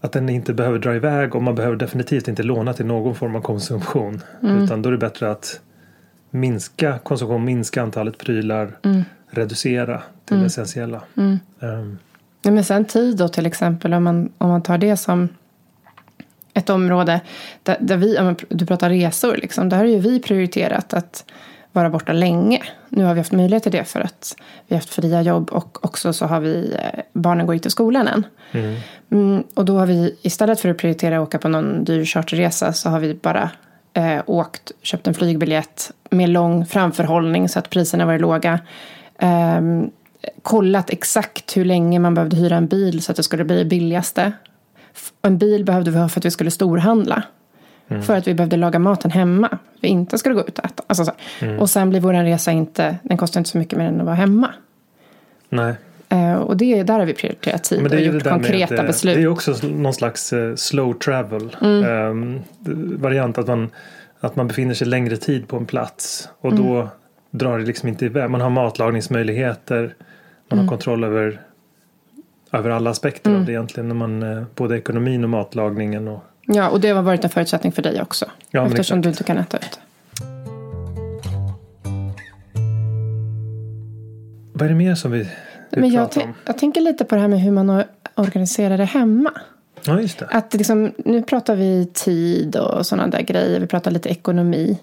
att 0.00 0.12
den 0.12 0.28
inte 0.28 0.54
behöver 0.54 0.78
dra 0.78 0.94
iväg 0.94 1.34
och 1.34 1.42
man 1.42 1.54
behöver 1.54 1.76
definitivt 1.76 2.28
inte 2.28 2.42
låna 2.42 2.72
till 2.72 2.86
någon 2.86 3.14
form 3.14 3.36
av 3.36 3.40
konsumtion. 3.40 4.22
Utan 4.42 4.82
då 4.82 4.88
är 4.88 4.92
det 4.92 4.98
bättre 4.98 5.30
att 5.30 5.60
minska 6.30 6.98
konsumtion, 6.98 7.44
minska 7.44 7.82
antalet 7.82 8.18
prylar, 8.18 8.78
reducera 9.30 10.02
till 10.24 10.40
det 10.40 10.46
essentiella. 10.46 11.02
Ehm, 11.60 11.98
Ja, 12.42 12.52
men 12.52 12.64
sen 12.64 12.84
tid 12.84 13.16
då 13.16 13.28
till 13.28 13.46
exempel, 13.46 13.94
om 13.94 14.04
man, 14.04 14.32
om 14.38 14.48
man 14.48 14.62
tar 14.62 14.78
det 14.78 14.96
som 14.96 15.28
ett 16.54 16.70
område 16.70 17.20
där, 17.62 17.76
där 17.80 17.96
vi, 17.96 18.18
om 18.18 18.36
du 18.48 18.66
pratar 18.66 18.90
resor, 18.90 19.36
liksom, 19.36 19.68
där 19.68 19.76
har 19.76 19.84
ju 19.84 19.98
vi 19.98 20.20
prioriterat 20.20 20.94
att 20.94 21.24
vara 21.72 21.90
borta 21.90 22.12
länge. 22.12 22.62
Nu 22.88 23.04
har 23.04 23.14
vi 23.14 23.20
haft 23.20 23.32
möjlighet 23.32 23.62
till 23.62 23.72
det 23.72 23.84
för 23.84 24.00
att 24.00 24.36
vi 24.66 24.74
har 24.74 24.80
haft 24.80 24.94
fria 24.94 25.22
jobb 25.22 25.50
och 25.50 25.84
också 25.84 26.12
så 26.12 26.26
har 26.26 26.40
vi, 26.40 26.76
eh, 26.82 27.00
barnen 27.12 27.46
går 27.46 27.54
inte 27.54 27.68
i 27.68 27.70
skolan 27.70 28.08
än. 28.08 28.26
Mm, 29.10 29.44
och 29.54 29.64
då 29.64 29.78
har 29.78 29.86
vi 29.86 30.18
istället 30.22 30.60
för 30.60 30.68
att 30.68 30.78
prioritera 30.78 31.16
att 31.16 31.22
åka 31.28 31.38
på 31.38 31.48
någon 31.48 31.84
dyr 31.84 32.04
charterresa 32.04 32.72
så 32.72 32.90
har 32.90 33.00
vi 33.00 33.14
bara 33.14 33.50
eh, 33.96 34.22
åkt, 34.26 34.72
köpt 34.82 35.06
en 35.06 35.14
flygbiljett 35.14 35.90
med 36.10 36.28
lång 36.28 36.66
framförhållning 36.66 37.48
så 37.48 37.58
att 37.58 37.70
priserna 37.70 38.06
var 38.06 38.18
låga. 38.18 38.60
Ehm, 39.18 39.90
kollat 40.42 40.90
exakt 40.90 41.56
hur 41.56 41.64
länge 41.64 41.98
man 41.98 42.14
behövde 42.14 42.36
hyra 42.36 42.56
en 42.56 42.66
bil 42.66 43.02
så 43.02 43.12
att 43.12 43.16
det 43.16 43.22
skulle 43.22 43.44
bli 43.44 43.64
billigaste. 43.64 44.32
En 45.22 45.38
bil 45.38 45.64
behövde 45.64 45.90
vi 45.90 45.98
ha 45.98 46.08
för 46.08 46.20
att 46.20 46.24
vi 46.24 46.30
skulle 46.30 46.50
storhandla. 46.50 47.22
För 48.02 48.16
att 48.16 48.26
vi 48.26 48.34
behövde 48.34 48.56
laga 48.56 48.78
maten 48.78 49.10
hemma. 49.10 49.58
Vi 49.80 49.88
inte 49.88 50.18
skulle 50.18 50.34
gå 50.34 50.40
ut 50.40 50.58
och 50.58 50.64
äta. 50.64 50.82
Alltså 50.86 51.04
så. 51.04 51.12
Och 51.58 51.70
sen 51.70 51.90
blir 51.90 52.00
vår 52.00 52.12
resa 52.12 52.52
inte, 52.52 52.98
den 53.02 53.16
kostar 53.16 53.40
inte 53.40 53.50
så 53.50 53.58
mycket 53.58 53.78
mer 53.78 53.84
än 53.84 54.00
att 54.00 54.06
vara 54.06 54.14
hemma. 54.16 54.50
nej. 55.48 55.74
Eh, 56.08 56.34
och 56.34 56.56
det, 56.56 56.82
där 56.82 56.98
har 56.98 57.06
vi 57.06 57.14
prioriterat 57.14 57.64
tid 57.64 57.82
Men 57.82 57.90
det 57.90 57.96
och 57.96 58.02
gjort 58.02 58.24
det 58.24 58.30
konkreta 58.30 58.76
eh, 58.76 58.86
beslut. 58.86 59.16
Det 59.16 59.22
är 59.22 59.28
också 59.28 59.54
någon 59.66 59.94
slags 59.94 60.32
eh, 60.32 60.54
slow 60.54 60.92
travel 60.92 61.56
Mm. 61.62 61.84
ehm, 61.84 62.42
variant. 62.98 63.38
Att 63.38 63.46
man, 63.46 63.70
att 64.20 64.36
man 64.36 64.48
befinner 64.48 64.74
sig 64.74 64.86
längre 64.86 65.16
tid 65.16 65.48
på 65.48 65.56
en 65.56 65.66
plats. 65.66 66.28
Och 66.40 66.52
Mm. 66.52 66.64
då 66.66 66.88
drar 67.30 67.58
det 67.58 67.64
liksom 67.64 67.88
inte 67.88 68.04
iväg. 68.04 68.30
Man 68.30 68.40
har 68.40 68.50
matlagningsmöjligheter. 68.50 69.94
Man 70.48 70.58
har 70.58 70.66
kontroll 70.68 71.04
över, 71.04 71.40
över 72.52 72.70
alla 72.70 72.90
aspekter 72.90 73.34
av 73.34 73.44
det 73.44 73.52
egentligen. 73.52 73.88
När 73.88 73.94
man, 73.94 74.22
eh, 74.22 74.42
både 74.54 74.78
ekonomin 74.78 75.24
och 75.24 75.30
matlagningen. 75.30 76.08
Och, 76.08 76.20
Ja, 76.48 76.68
och 76.68 76.80
det 76.80 76.88
har 76.88 77.02
varit 77.02 77.24
en 77.24 77.30
förutsättning 77.30 77.72
för 77.72 77.82
dig 77.82 78.02
också. 78.02 78.26
Ja, 78.50 78.66
eftersom 78.66 79.00
du 79.00 79.08
inte 79.08 79.24
kan 79.24 79.38
äta 79.38 79.56
ute. 79.56 79.78
vad 84.52 84.62
är 84.66 84.68
det 84.68 84.74
mer 84.74 84.94
som 84.94 85.10
vi 85.10 85.28
Men 85.70 85.90
jag, 85.90 86.08
jag 86.44 86.58
tänker 86.58 86.80
lite 86.80 87.04
på 87.04 87.14
det 87.14 87.20
här 87.20 87.28
med 87.28 87.40
hur 87.40 87.52
man 87.52 87.70
or- 87.70 87.86
organiserar 88.14 88.78
det 88.78 88.84
hemma. 88.84 89.32
Ja, 89.84 90.00
just 90.00 90.18
det. 90.18 90.26
Att 90.30 90.54
liksom, 90.54 90.92
nu 90.96 91.22
pratar 91.22 91.56
vi 91.56 91.88
tid 91.92 92.56
och 92.56 92.86
sådana 92.86 93.08
där 93.08 93.22
grejer. 93.22 93.60
Vi 93.60 93.66
pratar 93.66 93.90
lite 93.90 94.08
ekonomi. 94.08 94.78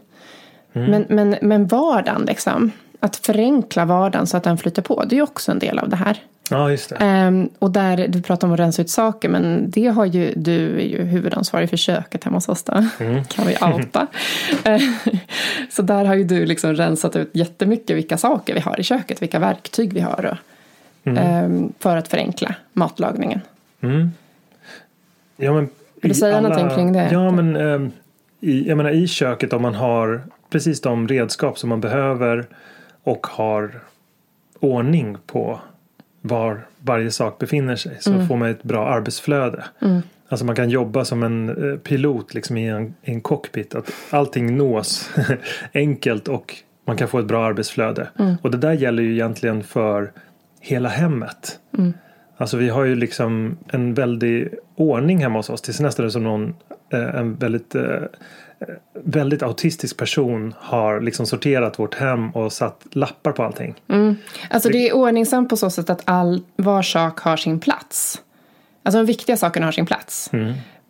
Mm. 0.73 0.91
Men, 0.91 1.05
men, 1.09 1.37
men 1.41 1.67
vardagen, 1.67 2.25
liksom. 2.25 2.71
Att 2.99 3.15
förenkla 3.15 3.85
vardagen 3.85 4.27
så 4.27 4.37
att 4.37 4.43
den 4.43 4.57
flyter 4.57 4.81
på. 4.81 5.03
Det 5.03 5.15
är 5.15 5.17
ju 5.17 5.23
också 5.23 5.51
en 5.51 5.59
del 5.59 5.79
av 5.79 5.89
det 5.89 5.95
här. 5.95 6.21
Ja, 6.49 6.71
just 6.71 6.89
det. 6.89 6.95
Ehm, 6.95 7.49
och 7.59 7.71
där, 7.71 8.07
du 8.07 8.21
pratar 8.21 8.47
om 8.47 8.53
att 8.53 8.59
rensa 8.59 8.81
ut 8.81 8.89
saker. 8.89 9.29
Men 9.29 9.71
det 9.71 9.87
har 9.87 10.05
ju, 10.05 10.33
du 10.35 10.79
är 10.79 10.85
ju 10.85 11.03
huvudansvarig 11.03 11.69
för 11.69 11.77
köket 11.77 12.23
hemma 12.23 12.37
hos 12.37 12.49
oss 12.49 12.63
då. 12.63 12.83
Mm. 12.99 13.23
Kan 13.29 13.47
vi 13.47 13.55
outa. 13.55 14.07
Eh, 14.63 14.81
så 15.71 15.81
där 15.81 16.05
har 16.05 16.15
ju 16.15 16.23
du 16.23 16.45
liksom 16.45 16.73
rensat 16.73 17.15
ut 17.15 17.29
jättemycket 17.33 17.97
vilka 17.97 18.17
saker 18.17 18.53
vi 18.53 18.59
har 18.59 18.79
i 18.79 18.83
köket. 18.83 19.21
Vilka 19.21 19.39
verktyg 19.39 19.93
vi 19.93 19.99
har. 19.99 20.25
Och, 20.25 20.37
Mm. 21.05 21.17
ehm, 21.17 21.73
för 21.79 21.97
att 21.97 22.07
förenkla 22.07 22.55
matlagningen. 22.73 23.39
Ja, 25.37 25.53
men 25.53 25.69
Vill 26.01 26.09
du 26.11 26.15
säga 26.15 26.41
någonting 26.41 26.69
kring 26.69 26.93
det? 26.93 27.09
Ja, 27.11 27.31
men 27.31 27.55
ehm, 27.55 27.91
i, 28.39 28.67
jag 28.67 28.77
menar, 28.77 28.91
i 28.91 29.07
köket 29.07 29.53
om 29.53 29.61
man 29.61 29.75
har 29.75 30.21
precis 30.49 30.81
de 30.81 31.07
redskap 31.07 31.57
som 31.59 31.69
man 31.69 31.81
behöver 31.81 32.45
och 33.03 33.27
har 33.27 33.79
ordning 34.59 35.17
på 35.25 35.59
var 36.21 36.65
varje 36.79 37.11
sak 37.11 37.39
befinner 37.39 37.75
sig 37.75 37.97
så 37.99 38.11
Mm. 38.13 38.27
får 38.27 38.37
man 38.37 38.49
ett 38.49 38.63
bra 38.63 38.87
arbetsflöde. 38.87 39.63
Alltså 40.29 40.45
man 40.45 40.55
kan 40.55 40.69
jobba 40.69 41.05
som 41.05 41.23
en 41.23 41.49
eh, 41.71 41.77
pilot 41.77 42.33
liksom 42.33 42.57
i 42.57 42.67
en, 42.69 42.93
i 43.03 43.11
en 43.11 43.21
cockpit. 43.21 43.75
Att 43.75 43.91
allting 44.09 44.57
nås 44.57 45.09
enkelt 45.73 46.27
och 46.27 46.55
man 46.85 46.97
kan 46.97 47.07
få 47.07 47.19
ett 47.19 47.25
bra 47.25 47.45
arbetsflöde. 47.45 48.07
Mm. 48.19 48.35
Och 48.41 48.51
det 48.51 48.57
där 48.57 48.73
gäller 48.73 49.03
ju 49.03 49.13
egentligen 49.13 49.63
för 49.63 50.11
hela 50.63 50.89
hemmet. 50.89 51.59
Mm. 51.77 51.93
Alltså 52.37 52.57
vi 52.57 52.69
har 52.69 52.83
ju 52.83 52.95
liksom 52.95 53.57
en 53.67 53.93
väldig 53.93 54.53
ordning 54.75 55.17
hemma 55.17 55.39
hos 55.39 55.49
oss. 55.49 55.61
Det 55.61 55.79
är 55.79 55.83
nästan 55.83 56.11
som 56.11 56.23
någon, 56.23 56.55
eh, 56.93 57.15
en 57.15 57.35
väldigt, 57.35 57.75
eh, 57.75 58.01
väldigt 59.03 59.43
autistisk 59.43 59.97
person 59.97 60.53
har 60.57 61.01
liksom 61.01 61.25
sorterat 61.25 61.79
vårt 61.79 61.95
hem 61.95 62.29
och 62.29 62.53
satt 62.53 62.81
lappar 62.91 63.31
på 63.31 63.43
allting. 63.43 63.75
Alltså 64.49 64.69
det 64.69 64.89
är 64.89 64.95
ordningsamt 64.95 65.49
på 65.49 65.57
så 65.57 65.69
sätt 65.69 65.89
att 65.89 66.01
all, 66.05 66.41
var 66.55 66.81
sak 66.81 67.19
har 67.19 67.37
sin 67.37 67.59
plats. 67.59 68.21
Alltså 68.83 68.99
de 68.99 69.05
viktiga 69.05 69.37
sakerna 69.37 69.65
har 69.67 69.71
sin 69.71 69.85
plats. 69.85 70.31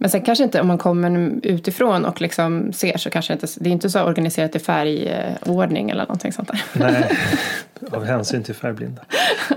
Men 0.04 0.10
sen 0.10 0.22
kanske 0.22 0.44
inte 0.44 0.62
om 0.62 0.68
man 0.68 0.78
kommer 0.78 1.32
utifrån 1.44 2.06
och 2.06 2.22
liksom 2.22 2.74
ser 2.74 2.98
så 2.98 3.10
kanske 3.10 3.34
inte, 3.34 3.48
det 3.60 3.70
är 3.70 3.72
inte 3.72 3.90
så 3.90 4.04
organiserat 4.04 4.56
i 4.56 4.60
färgordning 4.60 5.90
eller 5.90 6.04
någonting 6.04 6.32
sånt 6.32 6.48
där. 6.48 6.64
Nej, 6.74 7.12
av 7.92 8.06
hänsyn 8.06 8.44
till 8.44 8.56
färgblinda. 8.56 9.02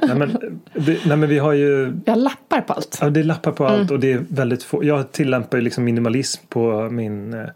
Nej 0.02 0.16
men, 0.16 0.60
det, 0.72 1.06
nej 1.06 1.16
men 1.16 1.28
vi 1.28 1.38
har 1.38 1.52
ju 1.52 1.84
Vi 2.04 2.10
har 2.10 2.16
lappar 2.16 2.60
på 2.60 2.72
allt. 2.72 2.98
Ja, 3.00 3.10
det 3.10 3.20
är 3.20 3.24
lappar 3.24 3.52
på 3.52 3.66
allt 3.66 3.90
och 3.90 4.00
det 4.00 4.12
är 4.12 4.24
väldigt 4.28 4.62
få. 4.62 4.84
Jag 4.84 5.12
tillämpar 5.12 5.58
ju 5.58 5.64
liksom 5.64 5.84
minimalism 5.84 6.46
på 6.48 6.88
min 6.90 7.34
eh, 7.34 7.46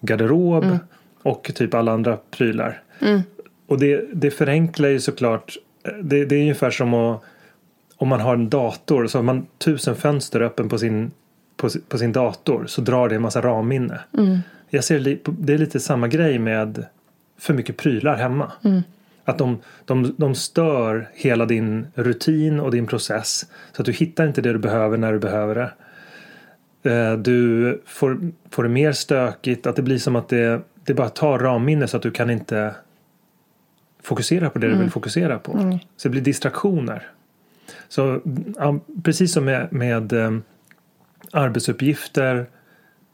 garderob 0.00 0.78
och 1.22 1.50
typ 1.54 1.74
alla 1.74 1.92
andra 1.92 2.18
prylar. 2.30 2.82
Och 3.68 3.78
det, 3.78 4.04
det 4.12 4.30
förenklar 4.30 4.88
ju 4.88 5.00
såklart. 5.00 5.56
eh, 5.88 5.92
Det, 5.92 6.24
det 6.24 6.34
är 6.36 6.40
ungefär 6.40 6.70
som 6.70 6.94
att 6.94 7.22
om 7.96 8.08
man 8.08 8.20
har 8.20 8.34
en 8.34 8.48
dator 8.48 9.06
så 9.06 9.18
har 9.18 9.22
man 9.22 9.46
tusen 9.58 9.96
fönster 9.96 10.40
öppen 10.40 10.68
på 10.68 10.78
sin, 10.78 11.10
på, 11.68 11.78
på 11.88 11.98
sin 11.98 12.12
dator 12.12 12.66
så 12.66 12.80
drar 12.80 13.08
det 13.08 13.14
en 13.14 13.22
massa 13.22 13.40
ramminne. 13.40 14.00
Jag 14.70 14.84
ser 14.84 14.98
li, 14.98 15.18
det 15.38 15.54
är 15.54 15.58
lite 15.58 15.80
samma 15.80 16.08
grej 16.08 16.38
med 16.38 16.86
för 17.38 17.54
mycket 17.54 17.76
prylar 17.76 18.16
hemma. 18.16 18.52
Att 19.24 19.38
de, 19.38 19.58
de, 19.84 20.14
de 20.16 20.34
stör 20.34 21.08
hela 21.14 21.46
din 21.46 21.86
rutin 21.94 22.60
och 22.60 22.70
din 22.70 22.86
process. 22.86 23.46
Så 23.72 23.82
att 23.82 23.86
du 23.86 23.92
hittar 23.92 24.26
inte 24.26 24.40
det 24.40 24.52
du 24.52 24.58
behöver 24.58 24.96
när 24.98 25.12
du 25.12 25.18
behöver 25.18 25.54
det. 25.54 25.70
Eh, 26.90 27.12
Du 27.18 27.82
får, 27.86 28.18
får 28.50 28.62
det 28.62 28.68
mer 28.68 28.92
stökigt. 28.92 29.66
Att 29.66 29.76
det 29.76 29.82
blir 29.82 29.98
som 29.98 30.16
att 30.16 30.28
det, 30.28 30.60
det 30.84 30.94
bara 30.94 31.08
tar 31.08 31.38
ramminne 31.38 31.86
så 31.88 31.96
att 31.96 32.02
du 32.02 32.10
kan 32.10 32.30
inte 32.30 32.74
fokusera 34.02 34.50
på 34.50 34.58
det 34.58 34.68
du 34.68 34.76
vill 34.76 34.90
fokusera 34.90 35.38
på. 35.38 35.52
Så 35.96 36.08
det 36.08 36.10
blir 36.10 36.22
distraktioner. 36.22 37.06
Så 37.88 38.20
ja, 38.56 38.78
precis 39.02 39.32
som 39.32 39.44
med, 39.44 39.72
med 39.72 40.12
eh, 40.12 40.30
arbetsuppgifter 41.32 42.46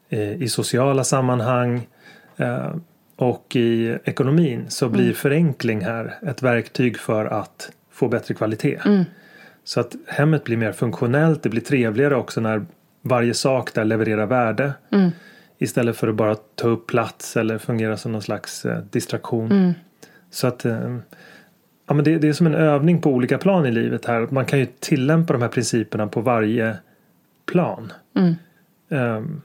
eh, 0.08 0.42
i 0.42 0.48
sociala 0.48 1.04
sammanhang 1.04 1.88
eh, 2.36 2.74
och 3.16 3.56
i 3.56 3.98
ekonomin 4.04 4.64
så 4.68 4.88
blir 4.88 5.12
förenkling 5.12 5.80
här 5.80 6.18
ett 6.22 6.42
verktyg 6.42 6.98
för 6.98 7.26
att 7.26 7.72
få 7.90 8.08
bättre 8.08 8.34
kvalitet. 8.34 8.78
Så 9.64 9.80
att 9.80 9.96
hemmet 10.06 10.44
blir 10.44 10.56
mer 10.56 10.72
funktionellt, 10.72 11.42
det 11.42 11.48
blir 11.48 11.60
trevligare 11.60 12.16
också 12.16 12.40
när 12.40 12.66
varje 13.02 13.34
sak 13.34 13.74
där 13.74 13.84
levererar 13.84 14.26
värde. 14.26 14.72
Istället 15.58 15.96
för 15.96 16.08
att 16.08 16.14
bara 16.14 16.34
ta 16.34 16.68
upp 16.68 16.86
plats 16.86 17.36
eller 17.36 17.58
fungera 17.58 17.96
som 17.96 18.12
någon 18.12 18.22
slags 18.22 18.64
eh, 18.64 18.78
distraktion. 18.90 19.74
Så 20.30 20.46
att 20.46 20.64
ja, 21.90 21.94
men 21.94 22.04
det, 22.04 22.18
det 22.18 22.28
är 22.28 22.32
som 22.32 22.46
en 22.46 22.54
övning 22.54 23.00
på 23.00 23.10
olika 23.10 23.38
plan 23.38 23.66
i 23.66 23.70
livet 23.70 24.04
här. 24.04 24.28
Man 24.30 24.44
kan 24.44 24.58
ju 24.58 24.66
tillämpa 24.80 25.32
de 25.32 25.42
här 25.42 25.48
principerna 25.48 26.06
på 26.06 26.20
varje 26.20 26.76
plan. 27.50 27.92
Ehm, 28.88 29.42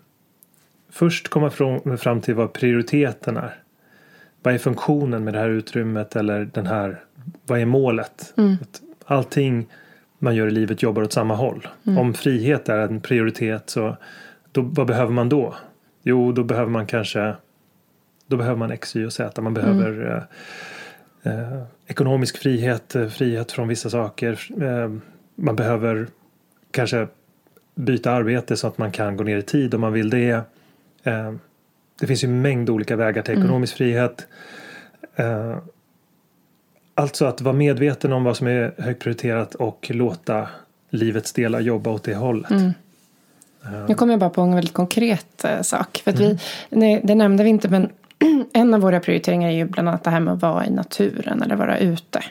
först 0.90 1.28
komma 1.28 1.50
fram, 1.50 1.98
fram 1.98 2.22
till 2.22 2.36
vad 2.36 2.54
prioriteten 2.54 3.38
är. 3.38 3.56
Vad 4.44 4.54
är 4.54 4.58
funktionen 4.58 5.24
med 5.24 5.34
det 5.34 5.40
här 5.40 5.50
utrymmet 5.50 6.16
eller 6.16 6.50
den 6.54 6.66
här, 6.68 7.04
vad 7.46 7.60
är 7.60 7.66
målet? 7.66 8.34
Att 8.62 8.82
allting 9.06 9.68
man 10.20 10.36
gör 10.36 10.48
i 10.48 10.52
livet 10.52 10.84
jobbar 10.84 11.02
åt 11.02 11.14
samma 11.14 11.36
håll. 11.36 11.68
Om 11.98 12.14
frihet 12.14 12.70
är 12.70 12.78
en 12.78 13.02
prioritet 13.02 13.70
så 13.70 13.98
då, 14.52 14.62
vad 14.62 14.88
behöver 14.88 15.12
man 15.12 15.30
då? 15.30 15.56
Jo, 16.04 16.32
då 16.32 16.44
behöver 16.44 16.72
man 16.72 16.86
kanske 16.86 17.36
då 18.28 18.38
behöver 18.38 18.58
man 18.58 18.72
X, 18.72 18.96
Y 18.96 19.06
och 19.06 19.14
Z. 19.14 19.42
Man 19.42 19.54
behöver 19.54 20.28
eh, 21.24 21.34
eh, 21.34 21.64
ekonomisk 21.88 22.38
frihet, 22.38 22.96
eh, 22.96 23.08
frihet 23.08 23.52
från 23.52 23.68
vissa 23.68 23.90
saker. 23.90 24.40
Eh, 24.62 24.92
man 25.36 25.56
behöver 25.56 26.08
kanske 26.72 27.08
byta 27.76 28.12
arbete 28.12 28.58
så 28.58 28.68
att 28.68 28.78
man 28.78 28.92
kan 28.92 29.18
gå 29.18 29.24
ner 29.24 29.38
i 29.38 29.42
tid 29.42 29.74
om 29.74 29.82
man 29.82 29.94
vill 29.94 30.10
det. 30.10 30.32
Eh, 31.04 31.34
det 32.00 32.08
finns 32.08 32.24
ju 32.24 32.28
en 32.28 32.42
mängd 32.42 32.70
olika 32.70 32.96
vägar 32.96 33.22
till 33.22 33.38
ekonomisk 33.38 33.78
frihet. 33.78 34.28
Eh, 35.16 35.58
alltså 36.96 37.26
att 37.26 37.42
vara 37.42 37.56
medveten 37.56 38.14
om 38.14 38.24
vad 38.24 38.38
som 38.38 38.48
är 38.48 38.74
högt 38.78 39.04
prioriterat 39.04 39.56
och 39.56 39.92
låta 39.94 40.48
livets 40.90 41.34
delar 41.34 41.60
jobba 41.60 41.90
åt 41.90 42.04
det 42.04 42.16
hållet. 42.16 42.52
Nu 43.88 43.96
kommer 43.96 44.14
jag 44.14 44.20
bara 44.20 44.30
på 44.30 44.42
en 44.42 44.56
väldigt 44.56 44.74
konkret 44.74 45.46
eh, 45.46 45.62
sak. 45.62 46.02
För 46.04 46.12
att 46.12 46.20
vi, 46.20 46.40
nej, 46.70 47.02
det 47.04 47.16
nämnde 47.16 47.44
vi 47.44 47.50
inte 47.50 47.70
men 47.70 47.90
en 48.54 48.74
av 48.74 48.82
våra 48.82 49.00
prioriteringar 49.00 49.50
är 49.50 49.54
ju 49.54 49.66
bland 49.66 49.90
annat 49.90 50.04
det 50.04 50.10
här 50.10 50.20
med 50.20 50.34
att 50.34 50.42
vara 50.42 50.66
i 50.66 50.70
naturen 50.70 51.42
eller 51.42 51.56
vara 51.56 51.78
ute. 51.78 52.24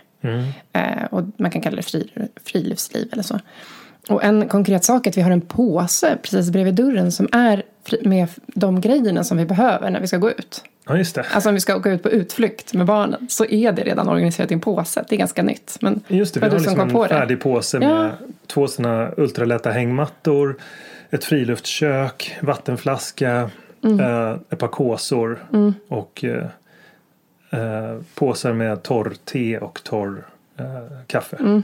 Eh, 0.73 1.05
och 1.11 1.23
man 1.37 1.51
kan 1.51 1.63
kalla 1.63 1.77
det 1.77 1.83
fri, 1.83 2.11
friluftsliv 2.45 3.09
eller 3.13 3.23
så. 3.23 3.41
Och 4.09 4.25
en 4.25 4.49
konkret 4.49 4.85
sak 4.85 5.07
är 5.07 5.11
att 5.11 5.17
vi 5.17 5.23
har 5.23 5.31
en 5.31 5.41
påse 5.41 6.19
precis 6.23 6.51
bredvid 6.51 6.75
dörren 6.75 7.13
som 7.13 7.29
är 7.33 7.63
med 8.03 8.29
de 8.47 8.81
grejerna 8.81 9.25
som 9.25 9.37
vi 9.37 9.45
behöver 9.47 9.91
när 9.91 10.01
vi 10.01 10.07
ska 10.07 10.17
gå 10.17 10.31
ut. 10.31 10.65
Ja, 10.87 10.97
just 10.99 11.15
det. 11.15 11.25
Alltså 11.33 11.49
om 11.49 11.55
vi 11.55 11.61
ska 11.61 11.77
åka 11.77 11.91
ut 11.91 12.03
på 12.03 12.11
utflykt 12.11 12.75
med 12.75 12.87
barnen 12.87 13.27
så 13.31 13.45
är 13.45 13.73
det 13.73 13.83
redan 13.83 14.09
organiserat 14.09 14.51
i 14.51 14.55
en 14.55 14.61
påse. 14.61 15.05
Det 15.09 15.15
är 15.15 15.19
ganska 15.19 15.43
nytt. 15.43 15.77
Men 15.81 16.01
Just 16.09 16.35
det, 16.35 16.41
vi 16.41 16.47
har 16.47 16.53
liksom 16.59 16.75
på 16.91 17.03
en 17.03 17.09
det? 17.09 17.15
färdig 17.15 17.41
påse 17.41 17.79
Ja. 17.79 17.89
med 18.03 18.11
två 18.47 18.67
sådana 18.69 19.11
ultralätta 19.17 19.71
hängmattor, 19.71 20.57
ett 21.11 21.25
friluftskök, 21.25 22.37
vattenflaska, 22.41 23.51
Mm. 23.85 24.01
eh, 24.01 24.37
ett 24.51 24.59
par 24.59 24.69
kåsor 24.69 25.45
och 25.89 26.25
eh, 26.25 26.45
eh, 27.61 27.99
påsar 28.15 28.53
med 28.53 28.83
torr 28.83 29.13
te 29.25 29.59
och 29.59 29.81
torr 29.85 30.25
eh, 30.59 30.65
kaffe. 31.07 31.63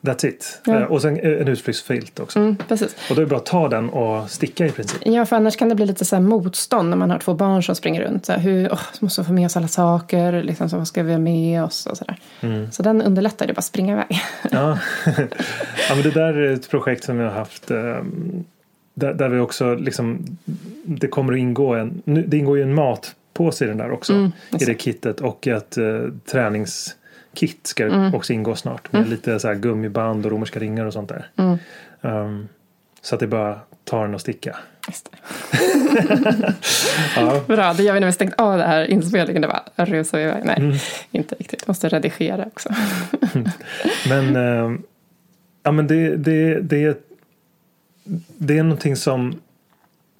That's 0.00 0.26
it. 0.26 0.60
Mm. 0.66 0.78
Ja. 0.80 0.86
Eh, 0.86 0.92
och 0.92 1.02
sen 1.02 1.20
en 1.20 1.48
utflyktsfilt 1.48 2.20
också. 2.20 2.38
Mm, 2.38 2.56
precis. 2.68 2.96
Och 3.10 3.14
då 3.16 3.20
är 3.20 3.24
det 3.24 3.28
bra 3.28 3.38
att 3.38 3.46
ta 3.46 3.68
den 3.68 3.88
och 3.90 4.30
sticka 4.30 4.66
i 4.66 4.70
princip. 4.70 4.98
Ja, 5.04 5.26
för 5.26 5.36
annars 5.36 5.56
kan 5.56 5.68
det 5.68 5.74
bli 5.74 5.86
lite 5.86 6.04
så 6.04 6.16
här 6.16 6.22
motstånd 6.22 6.90
när 6.90 6.96
man 6.96 7.10
har 7.10 7.18
två 7.18 7.34
barn 7.34 7.62
som 7.62 7.74
springer 7.74 8.02
runt. 8.02 8.26
Så 8.26 8.32
här, 8.32 8.38
hur, 8.38 8.68
så 8.68 9.04
måste 9.04 9.20
vi 9.20 9.26
få 9.26 9.32
med 9.32 9.46
oss 9.46 9.56
alla 9.56 9.68
saker, 9.68 10.42
liksom, 10.42 10.68
så 10.70 10.76
vad 10.76 10.88
ska 10.88 11.02
vi 11.02 11.12
ha 11.12 11.18
med 11.18 11.64
oss 11.64 11.86
och 11.86 11.96
sådär. 11.96 12.16
Så 12.72 12.82
den 12.82 13.02
underlättar, 13.02 13.46
det 13.46 13.52
bara 13.52 13.58
att 13.58 13.64
springa 13.64 13.92
iväg. 13.92 14.20
Ja. 14.50 14.78
ja, 15.88 15.94
men 15.94 16.02
det 16.02 16.10
där 16.10 16.34
är 16.34 16.52
ett 16.52 16.70
projekt 16.70 17.04
som 17.04 17.18
jag 17.20 17.30
har 17.30 17.38
haft. 17.38 17.70
eh, 17.70 17.76
Där, 18.94 19.14
där 19.14 19.28
vi 19.28 19.38
också 19.40 19.74
liksom. 19.74 20.24
Det 20.84 21.08
kommer 21.08 21.32
att 21.32 21.38
ingå 21.38 21.74
en. 21.74 22.02
Det 22.04 22.36
ingår 22.36 22.56
ju 22.56 22.62
en 22.62 22.74
mat. 22.74 23.14
träningspåse 23.36 23.64
i 23.64 23.68
den 23.68 23.76
där 23.76 23.90
också. 23.90 24.12
Mm, 24.12 24.32
I 24.60 24.64
det 24.64 24.80
kittet 24.80 25.20
och 25.20 25.46
ett 25.46 25.78
eh, 25.78 25.84
träningskit 27.36 27.66
ska 27.66 27.84
Mm. 27.84 28.14
också 28.14 28.32
ingå 28.32 28.54
snart. 28.54 28.92
Med 28.92 29.08
lite 29.08 29.38
så 29.40 29.48
här 29.48 29.54
gummiband 29.54 30.26
och 30.26 30.32
romerska 30.32 30.60
ringar 30.60 30.84
och 30.86 30.92
sånt 30.92 31.08
där. 31.08 31.26
Mm. 31.36 31.58
Um, 32.00 32.48
så 33.02 33.14
att 33.14 33.20
det 33.20 33.26
bara 33.26 33.60
tar 33.84 34.04
en 34.04 34.14
och 34.14 34.20
sticka. 34.20 34.56
Just. 34.88 35.08
Ja. 37.16 37.40
Bra, 37.46 37.72
det 37.72 37.82
gör 37.82 37.94
vi 37.94 38.00
när 38.00 38.06
vi 38.06 38.12
stängt 38.12 38.34
av 38.40 38.58
det 38.58 38.64
här 38.64 38.84
inspelningen. 38.90 39.42
Det 39.42 39.48
bara 39.48 39.84
rusar 39.86 40.18
iväg. 40.18 40.44
Nej, 40.44 40.56
Mm. 40.58 40.76
inte 41.10 41.34
riktigt. 41.34 41.66
Måste 41.68 41.88
redigera 41.88 42.44
också. 42.46 42.68
Men, 44.08 44.36
eh, 44.36 44.78
ja, 45.62 45.72
men 45.72 45.86
det, 45.86 46.16
det, 46.16 46.60
det, 46.60 46.98
det 48.38 48.58
är 48.58 48.62
någonting 48.62 48.96
som 48.96 49.40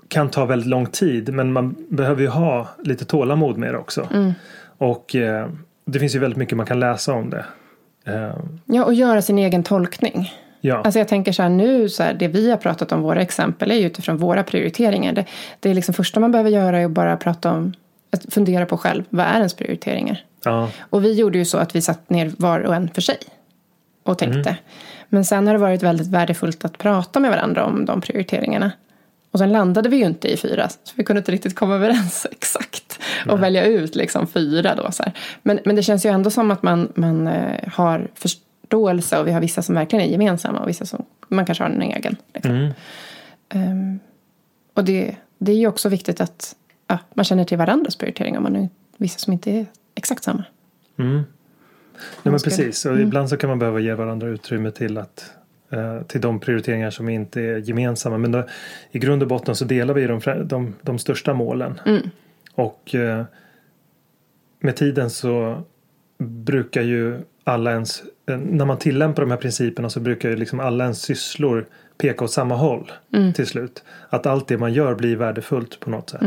kan 0.09 0.29
ta 0.31 0.45
väldigt 0.45 0.69
lång 0.69 0.87
tid. 0.87 1.35
Men 1.35 1.53
man 1.53 1.75
behöver 1.89 2.23
ju 2.23 2.29
ha 2.29 2.69
lite 2.85 3.05
tålamod 3.05 3.57
med 3.59 3.75
det 3.75 3.79
också. 3.79 4.09
Mm. 4.13 4.33
Och 4.79 5.15
eh, 5.17 5.49
det 5.87 5.99
finns 5.99 6.15
ju 6.15 6.19
väldigt 6.19 6.39
mycket 6.39 6.57
man 6.57 6.67
kan 6.67 6.81
läsa 6.81 7.13
om 7.13 7.31
det. 7.31 7.45
Eh, 8.07 8.35
Ja, 8.65 8.85
och 8.85 8.95
göra 8.95 9.23
sin 9.23 9.39
egen 9.39 9.63
tolkning. 9.63 10.33
ja, 10.61 10.77
Alltså 10.77 10.99
jag 10.99 11.09
tänker 11.09 11.33
så 11.33 11.43
här 11.43 11.49
nu, 11.49 11.89
så 11.89 12.03
här, 12.03 12.15
det 12.15 12.29
vi 12.29 12.51
har 12.51 12.57
pratat 12.57 12.93
om, 12.93 13.03
våra 13.03 13.21
exempel, 13.23 13.71
är 13.71 13.75
ju 13.75 13.87
utifrån 13.87 14.17
våra 14.17 14.43
prioriteringar. 14.43 15.13
Det, 15.13 15.25
det 15.61 15.71
är 15.71 15.75
liksom 15.75 15.95
första 15.95 16.21
man 16.21 16.33
behöver 16.33 16.51
göra 16.51 16.79
är 16.79 16.85
att 16.85 16.91
bara 16.91 17.17
prata 17.17 17.53
om, 17.53 17.73
att 18.13 18.35
fundera 18.35 18.67
på 18.67 18.77
själv, 18.77 19.05
vad 19.09 19.27
är 19.27 19.37
ens 19.37 19.55
prioriteringar? 19.55 20.25
ja, 20.45 20.71
Och 20.91 21.05
vi 21.05 21.13
gjorde 21.13 21.39
ju 21.39 21.45
så 21.45 21.59
att 21.59 21.77
vi 21.77 21.81
satt 21.83 22.11
ner 22.11 22.33
var 22.39 22.61
och 22.61 22.75
en 22.75 22.89
för 22.89 23.01
sig 23.03 23.19
och 24.03 24.19
tänkte. 24.19 24.57
Men 25.09 25.25
sen 25.25 25.47
har 25.47 25.55
det 25.55 25.61
varit 25.61 25.83
väldigt 25.83 26.07
värdefullt 26.09 26.65
att 26.65 26.79
prata 26.79 27.21
med 27.21 27.31
varandra 27.31 27.65
om 27.65 27.85
de 27.85 28.01
prioriteringarna. 28.01 28.71
Och 29.37 29.41
sen 29.41 29.53
landade 29.53 29.89
vi 29.89 29.97
ju 29.97 30.05
inte 30.05 30.29
i 30.29 30.37
fyra, 30.37 30.69
så 30.69 30.93
vi 30.95 31.05
kunde 31.05 31.19
inte 31.19 31.33
riktigt 31.33 31.55
komma 31.55 31.75
överens 31.75 32.27
exakt. 32.31 32.99
Och 33.29 33.43
välja 33.43 33.65
ut 33.65 33.95
liksom 33.95 34.27
fyra 34.27 34.75
då. 34.75 34.93
Så 34.93 35.03
här. 35.03 35.13
Men, 35.43 35.59
men 35.65 35.77
det 35.77 35.83
känns 35.83 36.07
ju 36.07 36.11
ändå 36.11 36.31
som 36.31 36.51
att 36.51 36.63
man, 36.63 36.93
man 36.95 37.27
eh, 37.27 37.69
har 37.73 38.09
förståelse 38.15 39.19
och 39.19 39.27
vi 39.27 39.33
har 39.33 39.41
vissa 39.41 39.63
som 39.63 39.75
verkligen 39.75 40.05
är 40.05 40.09
gemensamma 40.09 40.59
och 40.59 40.69
vissa 40.69 40.87
som 40.87 41.05
man 41.29 41.47
kanske 41.47 41.65
har 41.65 41.71
en 41.71 41.83
egen. 41.83 42.17
Liksom. 42.35 42.55
Mm. 42.55 42.73
Ehm, 43.49 43.99
och 44.75 44.85
det, 44.85 45.17
det 45.39 45.53
är 45.53 45.57
ju 45.57 45.67
också 45.67 45.89
viktigt 45.89 46.21
att 46.21 46.57
ja, 46.87 46.99
man 47.15 47.25
känner 47.25 47.45
till 47.45 47.59
varandras 47.59 47.97
prioriteringar. 47.97 48.41
Man 48.41 48.57
är 48.57 48.69
vissa 48.97 49.19
som 49.19 49.33
inte 49.33 49.51
är 49.51 49.67
exakt 49.95 50.25
samma. 50.25 50.45
Mm. 50.99 51.23
Ja, 52.23 52.31
men 52.31 52.41
precis, 52.41 52.87
och 52.87 53.01
ibland 53.01 53.29
så 53.29 53.37
kan 53.37 53.49
man 53.49 53.59
behöva 53.59 53.81
ge 53.81 53.95
varandra 53.95 54.29
utrymme 54.29 54.71
till 54.71 54.99
att 54.99 55.31
till 56.07 56.21
de 56.21 56.41
prioriteringar 56.41 56.91
som 56.91 57.09
inte 57.09 57.41
är 57.41 57.57
gemensamma. 57.59 58.19
Men 58.19 58.33
då, 58.33 58.45
i 58.91 58.99
grund 58.99 59.23
och 59.23 59.29
botten 59.29 59.55
så 59.55 59.65
delar 59.65 59.95
vi 59.95 60.07
de, 60.07 60.21
de, 60.45 60.75
de 60.83 60.99
största 60.99 61.35
målen. 61.35 61.81
Och 62.55 62.95
eh, 62.95 63.25
med 64.61 64.77
tiden 64.77 65.11
så 65.11 65.63
brukar 66.19 66.83
ju 66.83 67.19
alla 67.45 67.71
ens, 67.73 68.03
eh, 68.29 68.39
när 68.39 68.65
man 68.65 68.79
tillämpar 68.79 69.23
de 69.23 69.31
här 69.31 69.39
principerna 69.39 69.91
så 69.91 70.01
brukar 70.01 70.29
ju 70.31 70.37
liksom 70.37 70.61
alla 70.61 70.85
ens 70.85 71.03
sysslor 71.03 71.67
peka 71.99 72.25
åt 72.25 72.31
samma 72.33 72.55
håll 72.55 72.93
till 73.35 73.47
slut. 73.47 73.85
Att 74.09 74.27
allt 74.27 74.49
det 74.49 74.59
man 74.59 74.73
gör 74.73 74.95
blir 74.95 75.17
värdefullt 75.17 75.81
på 75.81 75.91
något 75.91 76.11
sätt. 76.11 76.23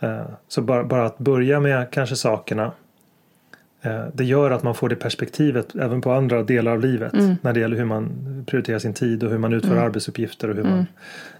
Eh, 0.00 0.26
Så 0.48 0.62
bara, 0.62 0.84
bara 0.84 1.06
att 1.06 1.18
börja 1.18 1.60
med 1.60 1.90
kanske 1.90 2.16
sakerna 2.16 2.64
eh, 2.64 2.70
det 4.12 4.24
gör 4.24 4.50
att 4.50 4.62
man 4.62 4.74
får 4.74 4.88
det 4.88 4.96
perspektivet 4.96 5.74
även 5.74 6.00
på 6.00 6.12
andra 6.12 6.42
delar 6.42 6.72
av 6.72 6.80
livet. 6.80 7.12
När 7.42 7.52
det 7.52 7.60
gäller 7.60 7.76
hur 7.76 7.84
man 7.84 8.08
prioriterar 8.46 8.78
sin 8.78 8.94
tid 8.94 9.24
och 9.24 9.30
hur 9.30 9.38
man 9.38 9.52
utför 9.52 9.76
arbetsuppgifter. 9.76 10.50
Och 10.50 10.56
hur 10.56 10.64
man, 10.64 10.86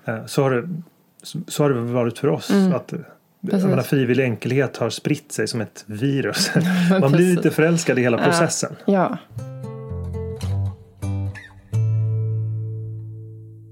eh, 0.04 0.26
så, 0.26 0.42
har 0.42 0.50
det, 0.50 0.68
så, 1.22 1.62
har 1.62 1.70
det 1.70 1.80
varit 1.80 2.18
för 2.18 2.28
oss. 2.28 2.50
Att, 2.74 2.92
eh, 2.92 2.98
jag 3.40 3.62
menar, 3.62 3.82
frivillig 3.82 4.24
enkelhet 4.24 4.76
har 4.76 4.90
spritt 4.90 5.32
sig 5.32 5.48
som 5.48 5.60
ett 5.60 5.84
virus. 5.86 6.50
man 7.00 7.12
blir 7.12 7.36
lite 7.36 7.50
förälskad 7.50 7.98
i 7.98 8.02
hela 8.02 8.18
processen. 8.24 8.76
Ja. 8.84 9.18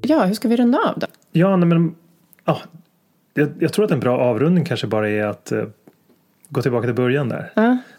Ja, 0.03 0.25
hur 0.25 0.35
ska 0.35 0.49
vi 0.49 0.57
runda 0.57 0.79
av 0.79 0.99
då? 0.99 1.07
Ja, 1.33 1.57
nej, 1.57 1.69
men 1.69 1.95
ja, 2.45 2.61
jag, 3.35 3.49
jag 3.59 3.73
tror 3.73 3.85
att 3.85 3.91
en 3.91 4.01
bra 4.01 4.19
avrundning 4.19 4.65
kanske 4.65 4.87
bara 4.87 5.11
är 5.11 5.25
att 5.25 5.53
eh, 5.53 5.65
gå 6.49 6.63
tillbaka 6.63 6.87
till 6.87 6.95
början 6.95 7.29
där. 7.29 7.51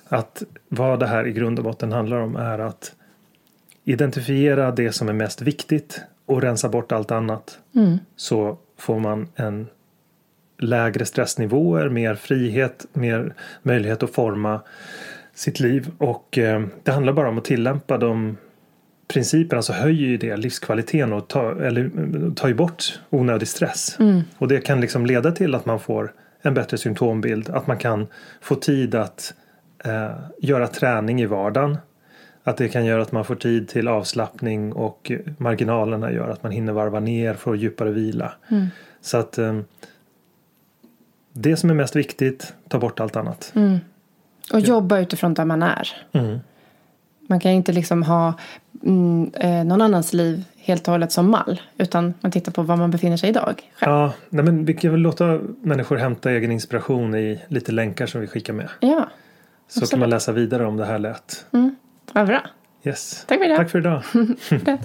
Att 0.09 0.43
vad 0.69 0.99
det 0.99 1.07
här 1.07 1.27
i 1.27 1.31
grund 1.31 1.59
och 1.59 1.65
botten 1.65 1.91
handlar 1.91 2.17
om 2.17 2.35
är 2.35 2.59
att 2.59 2.95
identifiera 3.83 4.71
det 4.71 4.91
som 4.91 5.09
är 5.09 5.13
mest 5.13 5.41
viktigt 5.41 6.01
och 6.25 6.41
rensa 6.41 6.69
bort 6.69 6.91
allt 6.91 7.11
annat. 7.11 7.59
Så 8.15 8.57
får 8.77 8.99
man 8.99 9.27
en 9.35 9.67
lägre 10.59 11.05
stressnivåer, 11.05 11.89
mer 11.89 12.15
frihet, 12.15 12.85
mer 12.93 13.33
möjlighet 13.63 14.03
att 14.03 14.11
forma 14.11 14.61
sitt 15.33 15.59
liv. 15.59 15.91
Och 15.97 16.37
eh, 16.37 16.63
det 16.83 16.91
handlar 16.91 17.13
bara 17.13 17.29
om 17.29 17.37
att 17.37 17.45
tillämpa 17.45 17.97
de 17.97 18.37
principerna 19.07 19.61
så 19.61 19.73
höjer 19.73 20.07
ju 20.07 20.17
det 20.17 20.37
livskvaliteten 20.37 21.13
och 21.13 21.27
tar, 21.27 21.55
eller, 21.55 21.91
tar 22.35 22.47
ju 22.47 22.53
bort 22.53 22.99
onödig 23.09 23.47
stress. 23.47 23.97
Och 24.37 24.47
det 24.47 24.59
kan 24.59 24.81
liksom 24.81 25.05
leda 25.05 25.31
till 25.31 25.55
att 25.55 25.65
man 25.65 25.79
får 25.79 26.13
en 26.41 26.53
bättre 26.53 26.77
symptombild. 26.77 27.49
Att 27.49 27.67
man 27.67 27.77
kan 27.77 28.07
få 28.41 28.55
tid 28.55 28.95
att 28.95 29.33
eh, 29.87 30.11
göra 30.39 30.67
träning 30.67 31.21
i 31.21 31.25
vardagen. 31.25 31.77
Att 32.43 32.57
det 32.57 32.69
kan 32.69 32.85
göra 32.85 33.01
att 33.01 33.11
man 33.11 33.25
får 33.25 33.35
tid 33.35 33.67
till 33.67 33.87
avslappning 33.87 34.73
och 34.73 35.11
marginalerna 35.37 36.11
gör 36.11 36.29
att 36.29 36.43
man 36.43 36.51
hinner 36.51 36.73
varva 36.73 36.99
ner 36.99 37.33
för 37.33 37.53
att 37.53 37.59
djupare 37.59 37.91
vila. 37.91 38.33
Så 39.01 39.17
att 39.17 39.37
eh, 39.37 39.59
det 41.33 41.57
som 41.57 41.69
är 41.69 41.73
mest 41.73 41.95
viktigt, 41.95 42.53
ta 42.67 42.79
bort 42.79 42.99
allt 42.99 43.15
annat. 43.15 43.53
Och 44.53 44.59
jobba 44.59 44.99
utifrån 44.99 45.33
där 45.33 45.45
man 45.45 45.63
är. 45.63 45.87
Mm. 46.11 46.39
Man 47.29 47.39
kan 47.39 47.51
inte 47.51 47.71
liksom 47.71 48.03
ha 48.03 48.33
mm, 48.83 49.31
eh, 49.33 49.63
någon 49.63 49.81
annans 49.81 50.13
liv 50.13 50.43
helt 50.57 50.87
och 50.87 50.91
hållet 50.91 51.11
som 51.11 51.31
mall. 51.31 51.61
Utan 51.77 52.13
man 52.21 52.31
tittar 52.31 52.51
på 52.51 52.61
var 52.61 52.75
man 52.75 52.91
befinner 52.91 53.17
sig 53.17 53.29
idag. 53.29 53.71
Själv. 53.75 53.91
Ja, 53.91 54.13
nej 54.29 54.45
men 54.45 54.65
vi 54.65 54.73
kan 54.73 54.91
väl 54.91 54.99
låta 54.99 55.39
människor 55.61 55.95
hämta 55.95 56.31
egen 56.31 56.51
inspiration 56.51 57.15
i 57.15 57.41
lite 57.47 57.71
länkar 57.71 58.05
som 58.05 58.21
vi 58.21 58.27
skickar 58.27 58.53
med. 58.53 58.69
Ja, 58.79 59.09
Så 59.67 59.87
kan 59.87 59.99
man 59.99 60.09
läsa 60.09 60.31
vidare 60.31 60.65
om 60.65 60.77
det 60.77 60.85
här 60.85 60.99
lät. 60.99 61.45
vad 62.13 62.27
bra. 62.27 62.47
Yes. 62.83 63.25
Tack 63.27 63.39
för 63.39 63.45
idag. 63.45 63.57
Tack 63.57 63.69
för 63.69 63.79
idag. 63.79 64.03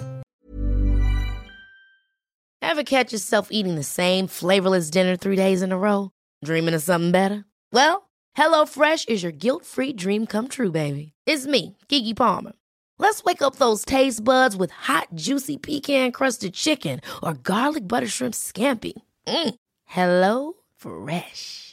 Ever 2.61 2.83
catch 2.83 3.13
yourself 3.13 3.47
eating 3.51 3.75
the 3.75 3.83
same 3.83 4.27
flavorless 4.27 4.89
dinner 4.89 5.15
three 5.17 5.35
days 5.35 5.61
in 5.61 5.71
a 5.71 5.77
row? 5.77 6.09
Dreaming 6.45 6.75
of 6.75 6.81
something 6.83 7.11
better? 7.11 7.43
Well, 7.71 8.09
HelloFresh 8.37 9.09
is 9.09 9.21
your 9.23 9.31
guilt-free 9.31 9.93
dream 9.93 10.25
come 10.25 10.47
true, 10.47 10.71
baby. 10.71 11.13
It's 11.27 11.45
me, 11.45 11.77
Kiki 11.87 12.13
Palmer. 12.13 12.53
Let's 12.99 13.23
wake 13.23 13.41
up 13.41 13.57
those 13.57 13.85
taste 13.85 14.23
buds 14.23 14.55
with 14.55 14.71
hot, 14.71 15.07
juicy 15.13 15.57
pecan-crusted 15.57 16.53
chicken 16.53 17.01
or 17.21 17.33
garlic 17.33 17.87
butter 17.87 18.07
shrimp 18.07 18.33
scampi. 18.33 18.93
Mm. 19.27 19.55
Hello 19.85 20.53
Fresh. 20.77 21.72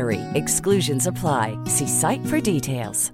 BUTTERY. 0.00 0.20
Exclusions 0.34 1.06
apply. 1.06 1.56
See 1.66 1.86
site 1.86 2.28
for 2.28 2.40
details. 2.54 3.12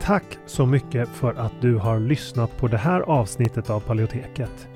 Tack 0.00 0.24
så 0.46 0.66
mycket 0.66 1.08
för 1.08 1.34
att 1.34 1.52
du 1.60 1.76
har 1.76 2.00
lyssnat 2.00 2.56
på 2.56 2.68
det 2.68 2.76
här 2.76 3.00
avsnittet 3.00 3.70
av 3.70 3.80
Paleoteket. 3.80 4.68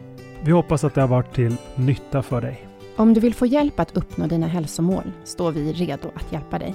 Vi 0.44 0.52
hoppas 0.52 0.84
att 0.84 0.94
det 0.94 1.00
har 1.00 1.08
varit 1.08 1.34
till 1.34 1.56
nytta 1.76 2.22
för 2.22 2.40
dig. 2.40 2.68
Om 2.96 3.14
du 3.14 3.20
vill 3.20 3.34
få 3.34 3.46
hjälp 3.46 3.80
att 3.80 3.96
uppnå 3.96 4.26
dina 4.26 4.46
hälsomål 4.46 5.12
står 5.24 5.52
vi 5.52 5.72
redo 5.72 6.08
att 6.14 6.32
hjälpa 6.32 6.58
dig. 6.58 6.74